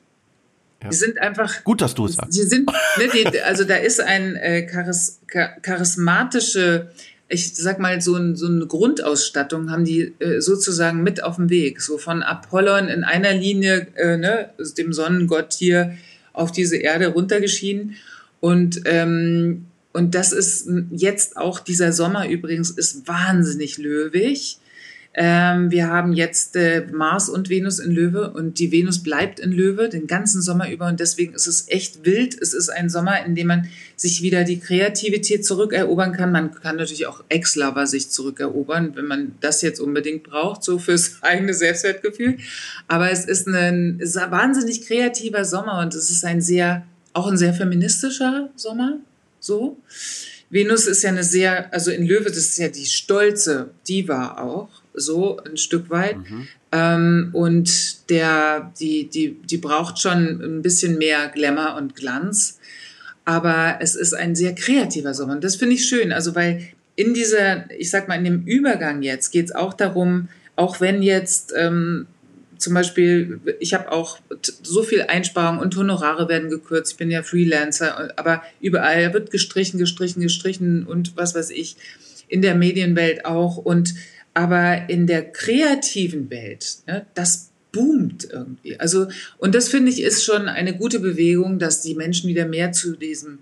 [0.84, 0.90] Ja.
[0.90, 1.64] Die sind einfach.
[1.64, 2.34] Gut, dass du es sagst.
[2.34, 5.22] Sie sind, ne, die, also da ist ein äh, charis,
[5.62, 6.90] charismatische,
[7.30, 11.50] ich sag mal, so, ein, so eine Grundausstattung haben die äh, sozusagen mit auf dem
[11.50, 11.82] Weg.
[11.82, 15.98] So von Apollon in einer Linie, äh, ne, dem Sonnengott hier
[16.34, 17.96] auf diese Erde runtergeschieden.
[18.42, 24.58] Und, ähm, und das ist jetzt auch dieser Sommer übrigens ist wahnsinnig löwig.
[25.16, 29.52] Ähm, wir haben jetzt äh, Mars und Venus in Löwe und die Venus bleibt in
[29.52, 32.36] Löwe den ganzen Sommer über und deswegen ist es echt wild.
[32.42, 36.32] Es ist ein Sommer, in dem man sich wieder die Kreativität zurückerobern kann.
[36.32, 41.18] Man kann natürlich auch Ex-Lover sich zurückerobern, wenn man das jetzt unbedingt braucht, so fürs
[41.22, 42.38] eigene Selbstwertgefühl.
[42.88, 46.88] Aber es ist ein, es ist ein wahnsinnig kreativer Sommer und es ist ein sehr,
[47.14, 48.98] auch ein sehr feministischer Sommer,
[49.40, 49.78] so.
[50.50, 54.83] Venus ist ja eine sehr, also in Löwe, das ist ja die stolze Diva auch
[54.94, 56.18] so ein Stück weit.
[56.18, 56.48] Mhm.
[56.72, 62.60] Ähm, und der, die, die, die braucht schon ein bisschen mehr Glamour und Glanz.
[63.26, 65.34] Aber es ist ein sehr kreativer Sommer.
[65.34, 66.12] Und das finde ich schön.
[66.12, 70.30] Also, weil in dieser, ich sag mal, in dem Übergang jetzt geht es auch darum,
[70.56, 72.08] auch wenn jetzt ähm,
[72.64, 74.20] zum Beispiel, ich habe auch
[74.64, 76.94] so viel Einsparungen und Honorare werden gekürzt.
[76.94, 81.76] Ich bin ja Freelancer, aber überall wird gestrichen, gestrichen, gestrichen und was weiß ich.
[82.30, 83.94] In der Medienwelt auch und
[84.34, 88.80] aber in der kreativen Welt, ne, das boomt irgendwie.
[88.80, 89.08] Also
[89.38, 92.96] und das finde ich ist schon eine gute Bewegung, dass die Menschen wieder mehr zu
[92.96, 93.40] diesem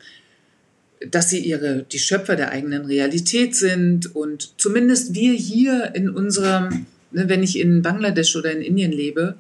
[1.10, 6.86] dass sie ihre die Schöpfer der eigenen Realität sind und zumindest wir hier in unserem
[7.12, 9.36] ne, wenn ich in Bangladesch oder in Indien lebe,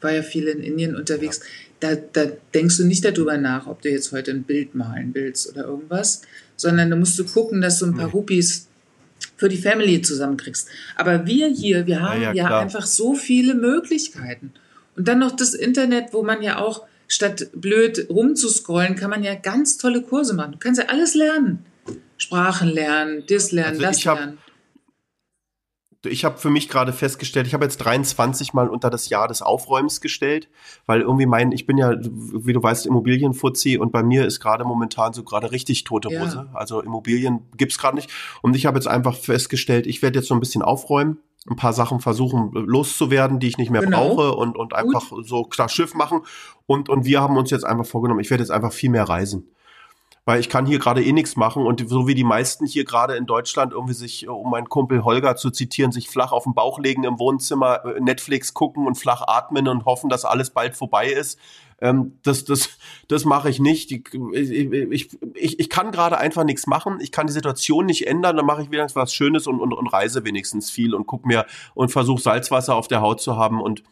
[0.00, 1.40] war ja viel in Indien unterwegs,
[1.80, 5.50] da, da denkst du nicht darüber nach, ob du jetzt heute ein Bild malen willst
[5.50, 6.22] oder irgendwas,
[6.56, 8.68] sondern da musst du gucken, dass du ein paar Rupees
[9.40, 10.68] für die Family zusammenkriegst.
[10.96, 14.52] Aber wir hier, wir haben ja, ja, ja einfach so viele Möglichkeiten.
[14.96, 19.34] Und dann noch das Internet, wo man ja auch statt blöd rumzuscrollen, kann man ja
[19.34, 20.52] ganz tolle Kurse machen.
[20.52, 21.64] Du kannst ja alles lernen.
[22.18, 24.38] Sprachen lernen, das lernen, also das lernen
[26.06, 29.42] ich habe für mich gerade festgestellt, ich habe jetzt 23 mal unter das Jahr des
[29.42, 30.48] Aufräumens gestellt,
[30.86, 34.64] weil irgendwie mein, ich bin ja, wie du weißt, Immobilienfuzzi und bei mir ist gerade
[34.64, 36.48] momentan so gerade richtig tote Hose.
[36.50, 36.58] Ja.
[36.58, 38.10] Also Immobilien gibt's gerade nicht.
[38.40, 41.72] Und ich habe jetzt einfach festgestellt, ich werde jetzt so ein bisschen aufräumen, ein paar
[41.72, 44.14] Sachen versuchen loszuwerden, die ich nicht mehr genau.
[44.14, 45.26] brauche und, und einfach Gut.
[45.26, 46.20] so klar Schiff machen.
[46.66, 49.50] Und, und wir haben uns jetzt einfach vorgenommen, ich werde jetzt einfach viel mehr reisen
[50.24, 53.16] weil ich kann hier gerade eh nichts machen und so wie die meisten hier gerade
[53.16, 56.54] in Deutschland irgendwie sich, äh, um meinen Kumpel Holger zu zitieren, sich flach auf den
[56.54, 60.76] Bauch legen im Wohnzimmer, äh, Netflix gucken und flach atmen und hoffen, dass alles bald
[60.76, 61.38] vorbei ist.
[61.80, 62.68] Ähm, das das,
[63.08, 63.90] das mache ich nicht.
[63.90, 66.98] Ich, ich, ich, ich kann gerade einfach nichts machen.
[67.00, 68.36] Ich kann die Situation nicht ändern.
[68.36, 71.46] Dann mache ich wieder was Schönes und, und, und reise wenigstens viel und guck mir
[71.74, 73.82] und versuche Salzwasser auf der Haut zu haben und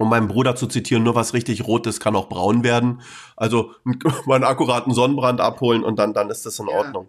[0.00, 3.02] um meinen Bruder zu zitieren, nur was richtig rot ist, kann auch braun werden.
[3.36, 3.72] Also
[4.24, 6.74] mal einen akkuraten Sonnenbrand abholen und dann, dann ist das in ja.
[6.74, 7.08] Ordnung.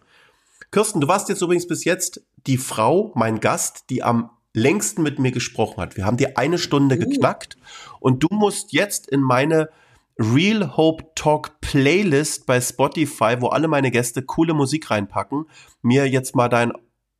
[0.72, 5.20] Kirsten, du warst jetzt übrigens bis jetzt die Frau, mein Gast, die am längsten mit
[5.20, 5.96] mir gesprochen hat.
[5.96, 7.00] Wir haben dir eine Stunde uh.
[7.00, 7.56] geknackt
[8.02, 9.70] und du musst jetzt in meine
[10.20, 15.46] Real Hope Talk Playlist bei Spotify, wo alle meine Gäste coole Musik reinpacken,
[15.82, 16.74] mir jetzt mal dein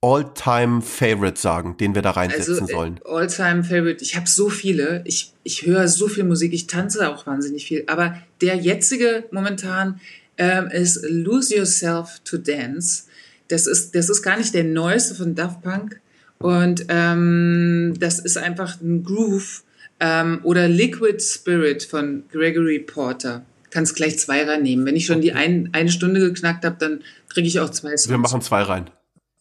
[0.04, 3.00] All-Time-Favorite sagen, den wir da reinsetzen also, sollen?
[3.06, 5.04] All-Time-Favorite, ich habe so viele.
[5.06, 7.84] Ich, ich höre so viel Musik, ich tanze auch wahnsinnig viel.
[7.86, 10.00] Aber der jetzige momentan
[10.38, 13.04] ähm, ist Lose Yourself to Dance.
[13.48, 16.00] Das ist, das ist gar nicht der neueste von Daft Punk.
[16.40, 19.64] Und ähm, das ist einfach ein Groove.
[20.00, 23.46] Ähm, oder Liquid Spirit von Gregory Porter.
[23.70, 24.84] Kannst gleich zwei reinnehmen.
[24.84, 28.10] Wenn ich schon die ein, eine Stunde geknackt habe, dann kriege ich auch zwei Songs.
[28.10, 28.90] Wir machen zwei rein.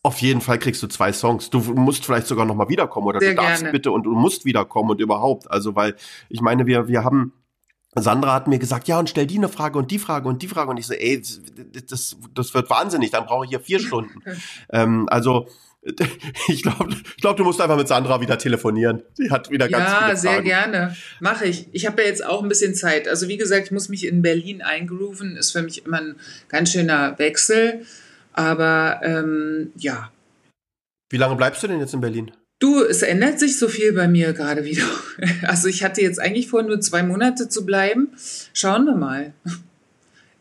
[0.02, 1.50] Auf jeden Fall kriegst du zwei Songs.
[1.50, 3.72] Du musst vielleicht sogar noch mal wiederkommen oder Sehr du darfst gerne.
[3.72, 5.50] bitte und du musst wiederkommen und überhaupt.
[5.50, 5.94] Also weil
[6.30, 7.34] ich meine, wir wir haben
[7.96, 10.48] Sandra hat mir gesagt, ja, und stell die eine Frage und die Frage und die
[10.48, 10.70] Frage.
[10.70, 11.20] Und ich so, ey,
[11.88, 14.22] das, das wird wahnsinnig, dann brauche ich hier vier Stunden.
[14.70, 15.48] ähm, also,
[16.48, 19.02] ich glaube, ich glaub, du musst einfach mit Sandra wieder telefonieren.
[19.14, 20.10] Sie hat wieder ganz ja, viele Fragen.
[20.10, 20.96] Ja, sehr gerne.
[21.20, 21.68] Mache ich.
[21.72, 23.08] Ich habe ja jetzt auch ein bisschen Zeit.
[23.08, 25.36] Also, wie gesagt, ich muss mich in Berlin eingrooven.
[25.36, 26.16] Ist für mich immer ein
[26.48, 27.86] ganz schöner Wechsel.
[28.32, 30.10] Aber ähm, ja.
[31.10, 32.30] Wie lange bleibst du denn jetzt in Berlin?
[32.60, 34.84] Du, es ändert sich so viel bei mir gerade wieder.
[35.42, 38.08] Also ich hatte jetzt eigentlich vor, nur zwei Monate zu bleiben.
[38.54, 39.34] Schauen wir mal.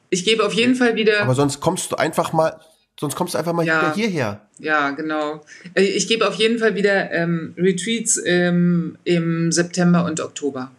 [0.09, 1.21] Ich gebe auf jeden Fall wieder.
[1.21, 2.59] Aber sonst kommst du einfach mal,
[2.97, 4.41] sonst kommst du einfach mal ja, wieder hierher.
[4.57, 5.41] Ja, genau.
[5.73, 10.71] Äh, ich gebe auf jeden Fall wieder ähm, Retreats ähm, im September und Oktober.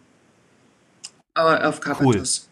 [1.35, 2.47] auf Carpathos.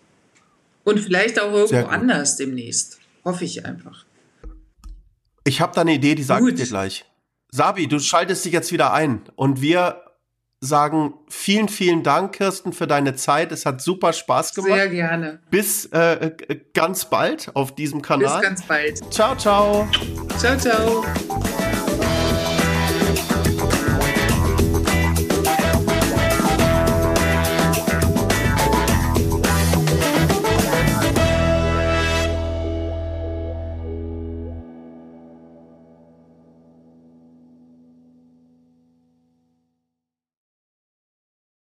[0.85, 0.93] Cool.
[0.93, 2.99] Und vielleicht auch irgendwo anders demnächst.
[3.25, 4.05] Hoffe ich einfach.
[5.49, 7.05] Ich habe da eine Idee, die sage ich dir gleich.
[7.49, 10.03] Sabi, du schaltest dich jetzt wieder ein und wir
[10.61, 13.51] sagen vielen, vielen Dank, Kirsten, für deine Zeit.
[13.51, 14.73] Es hat super Spaß gemacht.
[14.73, 15.39] Sehr gerne.
[15.49, 16.35] Bis äh,
[16.75, 18.41] ganz bald auf diesem Kanal.
[18.41, 19.11] Bis ganz bald.
[19.11, 19.89] Ciao, ciao.
[20.37, 21.03] Ciao, ciao.